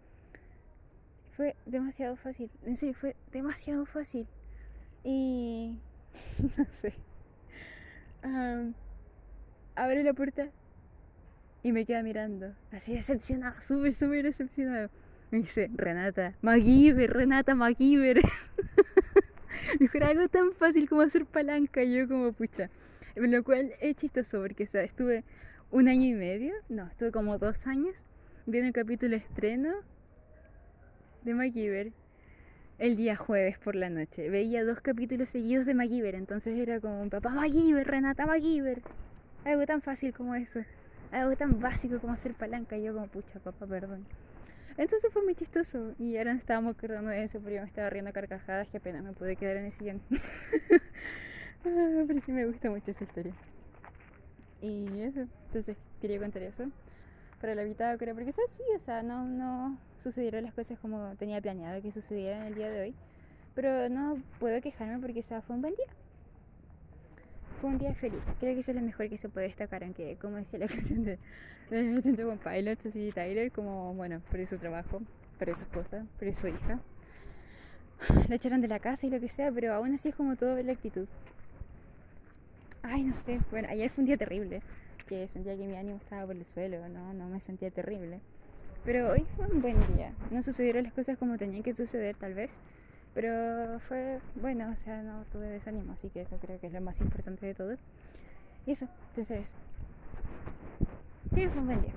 Fue 1.35 1.55
demasiado 1.65 2.17
fácil, 2.17 2.51
en 2.65 2.75
serio, 2.75 2.95
fue 2.95 3.15
demasiado 3.31 3.85
fácil. 3.85 4.27
Y 5.03 5.79
no 6.57 6.65
sé. 6.65 6.93
Um, 8.23 8.73
abre 9.75 10.03
la 10.03 10.13
puerta 10.13 10.49
y 11.63 11.71
me 11.71 11.85
queda 11.85 12.03
mirando, 12.03 12.53
así 12.71 12.93
decepcionado, 12.93 13.59
súper, 13.61 13.93
súper 13.93 14.23
decepcionado. 14.23 14.89
Me 15.31 15.39
dice, 15.39 15.69
Renata, 15.75 16.33
MacGyver, 16.41 17.11
Renata 17.13 17.53
MacGyver. 17.53 18.19
Era 19.93 20.07
algo 20.07 20.27
tan 20.27 20.51
fácil 20.53 20.89
como 20.89 21.01
hacer 21.01 21.25
palanca. 21.25 21.83
Y 21.83 21.93
yo 21.93 22.07
como, 22.07 22.31
pucha. 22.33 22.69
Lo 23.15 23.43
cual 23.43 23.73
es 23.79 23.95
chistoso 23.97 24.41
porque, 24.41 24.63
o 24.63 24.77
estuve 24.77 25.23
un 25.71 25.87
año 25.87 26.05
y 26.05 26.13
medio, 26.13 26.53
no, 26.67 26.87
estuve 26.87 27.11
como 27.11 27.37
dos 27.37 27.67
años 27.67 27.95
viendo 28.45 28.67
el 28.67 28.73
capítulo 28.73 29.15
estreno 29.15 29.73
de 31.23 31.33
MacGyver 31.35 31.91
el 32.79 32.95
día 32.95 33.15
jueves 33.15 33.59
por 33.59 33.75
la 33.75 33.89
noche. 33.89 34.29
Veía 34.29 34.63
dos 34.63 34.79
capítulos 34.81 35.29
seguidos 35.29 35.65
de 35.65 35.73
MacGyver, 35.75 36.15
entonces 36.15 36.57
era 36.57 36.79
como, 36.79 37.07
papá 37.09 37.29
MacGyver, 37.29 37.85
Renata 37.85 38.25
MacGyver. 38.25 38.81
Algo 39.45 39.65
tan 39.65 39.81
fácil 39.81 40.13
como 40.13 40.33
eso. 40.33 40.61
Algo 41.11 41.35
tan 41.35 41.59
básico 41.59 41.99
como 41.99 42.13
hacer 42.13 42.33
palanca. 42.33 42.77
Y 42.77 42.83
yo 42.83 42.93
como, 42.93 43.07
pucha, 43.07 43.39
papá, 43.39 43.65
perdón. 43.65 44.05
Entonces 44.77 45.11
fue 45.11 45.23
muy 45.23 45.35
chistoso. 45.35 45.93
Y 45.97 46.17
ahora 46.17 46.33
estábamos 46.33 46.75
acordando 46.75 47.11
de 47.11 47.23
eso 47.23 47.39
porque 47.39 47.55
yo 47.55 47.61
me 47.61 47.67
estaba 47.67 47.89
riendo 47.89 48.09
a 48.09 48.13
carcajadas 48.13 48.67
que 48.67 48.77
apenas 48.77 49.03
me 49.03 49.13
pude 49.13 49.35
quedar 49.35 49.57
en 49.57 49.65
el 49.65 49.71
sillón. 49.71 50.01
Pero 51.63 52.21
sí 52.25 52.31
me 52.31 52.45
gusta 52.45 52.69
mucho 52.69 52.91
esa 52.91 53.03
historia. 53.03 53.33
Y 54.61 55.01
eso, 55.01 55.21
entonces 55.47 55.77
quería 56.01 56.19
contar 56.19 56.43
eso 56.43 56.65
para 57.39 57.55
la 57.55 57.63
bitácora, 57.63 58.13
porque 58.13 58.29
es 58.29 58.39
así, 58.39 58.63
o 58.75 58.79
sea, 58.79 59.01
no, 59.03 59.23
no 59.23 59.77
sucedieron 60.03 60.43
las 60.43 60.53
cosas 60.53 60.77
como 60.79 61.15
tenía 61.15 61.41
planeado 61.41 61.81
que 61.81 61.91
sucedieran 61.91 62.43
el 62.43 62.55
día 62.55 62.69
de 62.69 62.81
hoy, 62.81 62.95
pero 63.55 63.89
no 63.89 64.21
puedo 64.39 64.59
quejarme 64.61 64.99
porque 64.99 65.21
o 65.21 65.23
sea, 65.23 65.41
fue 65.41 65.55
un 65.55 65.61
buen 65.61 65.75
día. 65.75 65.87
Fue 67.59 67.69
un 67.69 67.77
día 67.77 67.93
feliz, 67.93 68.21
creo 68.39 68.53
que 68.53 68.61
eso 68.61 68.71
es 68.71 68.77
lo 68.77 68.83
mejor 68.83 69.09
que 69.09 69.17
se 69.17 69.27
puede 69.27 69.47
destacar, 69.47 69.83
aunque 69.83 70.17
como 70.21 70.37
decía 70.37 70.59
la 70.59 70.67
canción 70.69 71.03
de, 71.03 71.19
de 71.69 72.23
con 72.23 72.37
Pilots, 72.37 72.85
así 72.85 73.11
Tyler, 73.13 73.51
como, 73.51 73.93
bueno, 73.93 74.21
por 74.31 74.45
su 74.45 74.57
trabajo, 74.57 75.01
por 75.37 75.55
su 75.55 75.63
esposa, 75.63 76.05
por 76.17 76.33
su 76.33 76.47
hija, 76.47 76.79
la 78.29 78.35
echaron 78.35 78.61
de 78.61 78.69
la 78.69 78.79
casa 78.79 79.07
y 79.07 79.09
lo 79.09 79.19
que 79.19 79.27
sea, 79.27 79.51
pero 79.51 79.73
aún 79.73 79.93
así 79.93 80.09
es 80.09 80.15
como 80.15 80.37
todo 80.37 80.61
la 80.61 80.71
actitud. 80.71 81.07
Ay, 82.81 83.03
no 83.03 83.17
sé, 83.17 83.39
bueno, 83.51 83.67
ayer 83.69 83.89
fue 83.89 84.03
un 84.03 84.07
día 84.07 84.17
terrible 84.17 84.61
que 85.05 85.27
sentía 85.27 85.57
que 85.57 85.65
mi 85.65 85.75
ánimo 85.75 85.97
estaba 85.97 86.27
por 86.27 86.35
el 86.35 86.45
suelo, 86.45 86.87
no, 86.87 87.13
no 87.13 87.27
me 87.27 87.41
sentía 87.41 87.71
terrible. 87.71 88.21
Pero 88.85 89.11
hoy 89.11 89.25
fue 89.35 89.47
un 89.47 89.61
buen 89.61 89.75
día. 89.95 90.13
No 90.31 90.41
sucedieron 90.41 90.83
las 90.83 90.93
cosas 90.93 91.17
como 91.17 91.37
tenían 91.37 91.63
que 91.63 91.73
suceder, 91.73 92.15
tal 92.15 92.33
vez. 92.33 92.51
Pero 93.13 93.79
fue 93.87 94.19
bueno, 94.35 94.71
o 94.71 94.75
sea, 94.77 95.01
no 95.01 95.23
tuve 95.31 95.47
desánimo, 95.47 95.93
así 95.93 96.09
que 96.09 96.21
eso 96.21 96.37
creo 96.39 96.59
que 96.59 96.67
es 96.67 96.73
lo 96.73 96.81
más 96.81 97.01
importante 97.01 97.45
de 97.45 97.53
todo. 97.53 97.75
Y 98.65 98.71
eso, 98.71 98.87
entonces. 99.09 99.51
Sí, 101.33 101.47
fue 101.47 101.61
un 101.61 101.65
buen 101.65 101.81
día. 101.81 101.93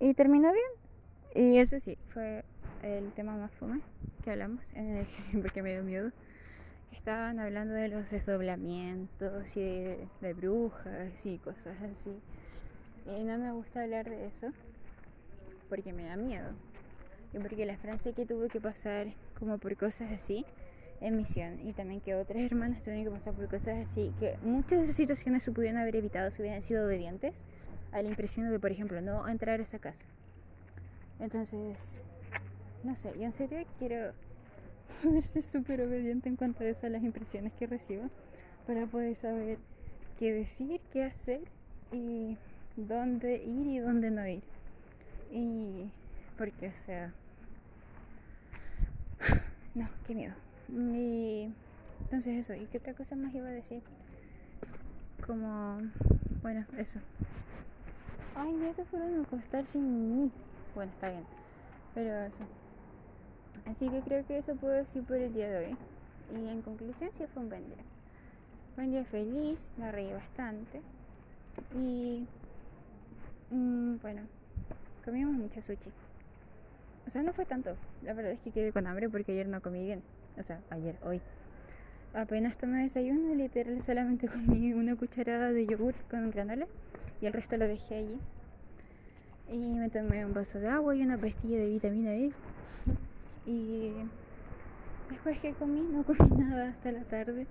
Y 0.00 0.14
terminó 0.14 0.50
bien. 0.52 1.52
Y 1.52 1.58
eso 1.58 1.78
sí, 1.78 1.98
fue 2.08 2.44
el 2.82 3.12
tema 3.12 3.36
más 3.36 3.52
fome 3.52 3.80
que 4.24 4.30
hablamos, 4.30 4.62
porque 5.42 5.62
me 5.62 5.72
dio 5.72 5.84
miedo 5.84 6.10
estaban 7.08 7.38
hablando 7.40 7.72
de 7.72 7.88
los 7.88 8.10
desdoblamientos 8.10 9.56
y 9.56 9.62
de, 9.62 10.34
brujas 10.36 11.24
y 11.24 11.38
cosas 11.38 11.74
así. 11.80 12.20
Y 13.06 13.24
no 13.24 13.38
me 13.38 13.50
gusta 13.52 13.82
hablar 13.82 14.10
de 14.10 14.26
eso 14.26 14.48
porque 15.70 15.94
me 15.94 16.04
da 16.04 16.16
miedo. 16.16 16.50
Y 17.32 17.38
porque 17.38 17.64
la 17.64 17.78
Francia 17.78 18.12
que 18.12 18.26
tuvo 18.26 18.48
que 18.48 18.60
pasar 18.60 19.06
como 19.38 19.58
por 19.58 19.76
cosas 19.76 20.10
así 20.12 20.44
en 21.00 21.16
misión 21.16 21.60
y 21.66 21.72
también 21.72 22.00
que 22.00 22.14
otras 22.14 22.42
hermanas 22.42 22.82
tuvieron 22.82 23.04
que 23.04 23.10
pasar 23.10 23.34
por 23.34 23.48
cosas 23.48 23.78
así, 23.88 24.12
que 24.18 24.36
muchas 24.42 24.78
de 24.78 24.84
esas 24.84 24.96
situaciones 24.96 25.44
se 25.44 25.52
pudieron 25.52 25.80
haber 25.80 25.96
evitado 25.96 26.30
si 26.30 26.42
hubieran 26.42 26.62
sido 26.62 26.84
obedientes 26.84 27.42
a 27.92 28.02
la 28.02 28.08
impresión 28.08 28.50
de, 28.50 28.58
por 28.58 28.72
ejemplo, 28.72 29.00
no 29.00 29.26
entrar 29.28 29.60
a 29.60 29.62
esa 29.62 29.78
casa. 29.78 30.04
Entonces, 31.20 32.02
no 32.82 32.96
sé, 32.96 33.12
yo 33.16 33.24
en 33.24 33.32
serio 33.32 33.64
quiero 33.78 34.12
poder 35.02 35.22
ser 35.22 35.42
súper 35.42 35.82
obediente 35.82 36.28
en 36.28 36.36
cuanto 36.36 36.64
a 36.64 36.68
eso, 36.68 36.86
a 36.86 36.90
las 36.90 37.02
impresiones 37.02 37.52
que 37.52 37.66
recibo, 37.66 38.10
para 38.66 38.86
poder 38.86 39.16
saber 39.16 39.58
qué 40.18 40.32
decir, 40.32 40.80
qué 40.92 41.04
hacer 41.04 41.40
y 41.92 42.36
dónde 42.76 43.36
ir 43.36 43.66
y 43.66 43.78
dónde 43.78 44.10
no 44.10 44.26
ir. 44.26 44.42
Y 45.32 45.90
porque, 46.36 46.68
o 46.68 46.76
sea, 46.76 47.12
no, 49.74 49.88
qué 50.06 50.14
miedo. 50.14 50.34
Y 50.68 51.52
entonces 52.00 52.36
eso, 52.36 52.54
¿y 52.54 52.66
qué 52.66 52.78
otra 52.78 52.94
cosa 52.94 53.16
más 53.16 53.34
iba 53.34 53.48
a 53.48 53.52
decir? 53.52 53.82
Como, 55.26 55.80
bueno, 56.42 56.64
eso. 56.76 57.00
ay, 58.34 58.58
ya 58.60 58.74
se 58.74 58.84
fueron 58.84 59.26
a 59.52 59.66
sin 59.66 60.24
mí. 60.24 60.30
Bueno, 60.74 60.92
está 60.92 61.10
bien. 61.10 61.24
Pero 61.94 62.24
eso. 62.24 62.44
Así 63.66 63.88
que 63.88 64.00
creo 64.00 64.26
que 64.26 64.38
eso 64.38 64.54
puedo 64.54 64.74
decir 64.74 65.02
por 65.04 65.16
el 65.16 65.32
día 65.34 65.48
de 65.48 65.66
hoy. 65.66 65.76
Y 66.34 66.48
en 66.48 66.62
conclusión, 66.62 67.10
sí 67.18 67.24
fue 67.26 67.42
un 67.42 67.48
buen 67.48 67.66
día. 67.66 67.84
Fue 68.74 68.84
un 68.84 68.92
día 68.92 69.04
feliz, 69.04 69.70
me 69.76 69.90
reí 69.92 70.12
bastante. 70.12 70.80
Y. 71.74 72.26
mm, 73.50 73.96
bueno, 74.00 74.22
comimos 75.04 75.34
mucho 75.34 75.60
sushi. 75.60 75.90
O 77.08 77.10
sea, 77.10 77.22
no 77.22 77.32
fue 77.32 77.46
tanto. 77.46 77.74
La 78.02 78.12
verdad 78.12 78.32
es 78.32 78.40
que 78.40 78.50
quedé 78.50 78.70
con 78.70 78.86
hambre 78.86 79.08
porque 79.08 79.32
ayer 79.32 79.48
no 79.48 79.62
comí 79.62 79.82
bien. 79.82 80.02
O 80.38 80.42
sea, 80.42 80.60
ayer, 80.68 80.94
hoy. 81.02 81.22
Apenas 82.12 82.58
tomé 82.58 82.82
desayuno, 82.82 83.34
literal 83.34 83.80
solamente 83.80 84.28
comí 84.46 84.74
una 84.74 84.94
cucharada 84.94 85.50
de 85.50 85.66
yogur 85.66 85.94
con 86.10 86.30
granola 86.30 86.66
y 87.22 87.26
el 87.26 87.32
resto 87.32 87.56
lo 87.56 87.66
dejé 87.66 87.94
allí. 87.94 88.18
Y 89.50 89.78
me 89.78 89.88
tomé 89.88 90.26
un 90.26 90.34
vaso 90.34 90.60
de 90.60 90.68
agua 90.68 90.94
y 90.94 91.00
una 91.00 91.16
pastilla 91.16 91.56
de 91.56 91.68
vitamina 91.68 92.10
D. 92.10 92.30
Y 93.46 93.94
después 95.08 95.40
que 95.40 95.54
comí, 95.54 95.80
no 95.80 96.04
comí 96.04 96.18
nada 96.36 96.68
hasta 96.68 96.92
la 96.92 97.04
tarde. 97.04 97.46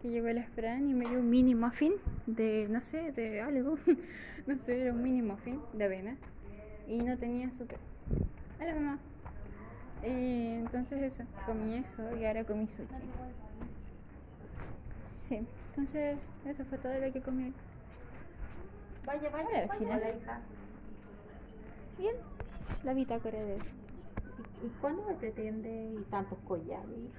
Que 0.00 0.08
llegó 0.08 0.28
el 0.28 0.42
Fran 0.42 0.88
y 0.88 0.94
me 0.94 1.06
dio 1.06 1.18
un 1.18 1.28
mini 1.28 1.54
muffin 1.54 1.92
de, 2.26 2.66
no 2.70 2.82
sé, 2.82 3.12
de 3.12 3.42
algo. 3.42 3.76
no 4.46 4.58
sé, 4.58 4.80
era 4.80 4.92
un 4.94 5.02
mini 5.02 5.20
muffin 5.20 5.60
de 5.74 5.84
avena. 5.84 6.16
Y 6.88 7.02
no 7.02 7.18
tenía 7.18 7.48
azúcar. 7.48 7.78
Hola 8.62 8.74
mamá. 8.74 8.98
Y 10.04 10.54
entonces 10.54 11.02
eso, 11.02 11.24
comí 11.46 11.74
eso 11.78 12.16
y 12.16 12.24
ahora 12.24 12.44
comí 12.44 12.68
sushi. 12.68 12.86
Sí, 15.16 15.44
entonces 15.70 16.20
eso 16.46 16.64
fue 16.66 16.78
todo 16.78 16.94
lo 16.96 17.12
que 17.12 17.20
comí 17.20 17.44
hoy. 17.46 17.54
Vaya, 19.04 19.30
vaya, 19.30 19.48
Hola, 19.48 19.48
vaya, 19.50 19.66
vecina. 19.66 19.96
hola, 19.96 20.16
hija. 20.16 20.40
Bien, 21.98 22.14
la 22.84 22.94
bitácora 22.94 23.38
de 23.40 23.56
eso. 23.56 23.66
¿Y 24.64 24.68
cuándo 24.80 25.02
me 25.08 25.14
pretende 25.14 25.94
y 25.98 26.04
tantos 26.08 26.38
collares? 26.46 27.10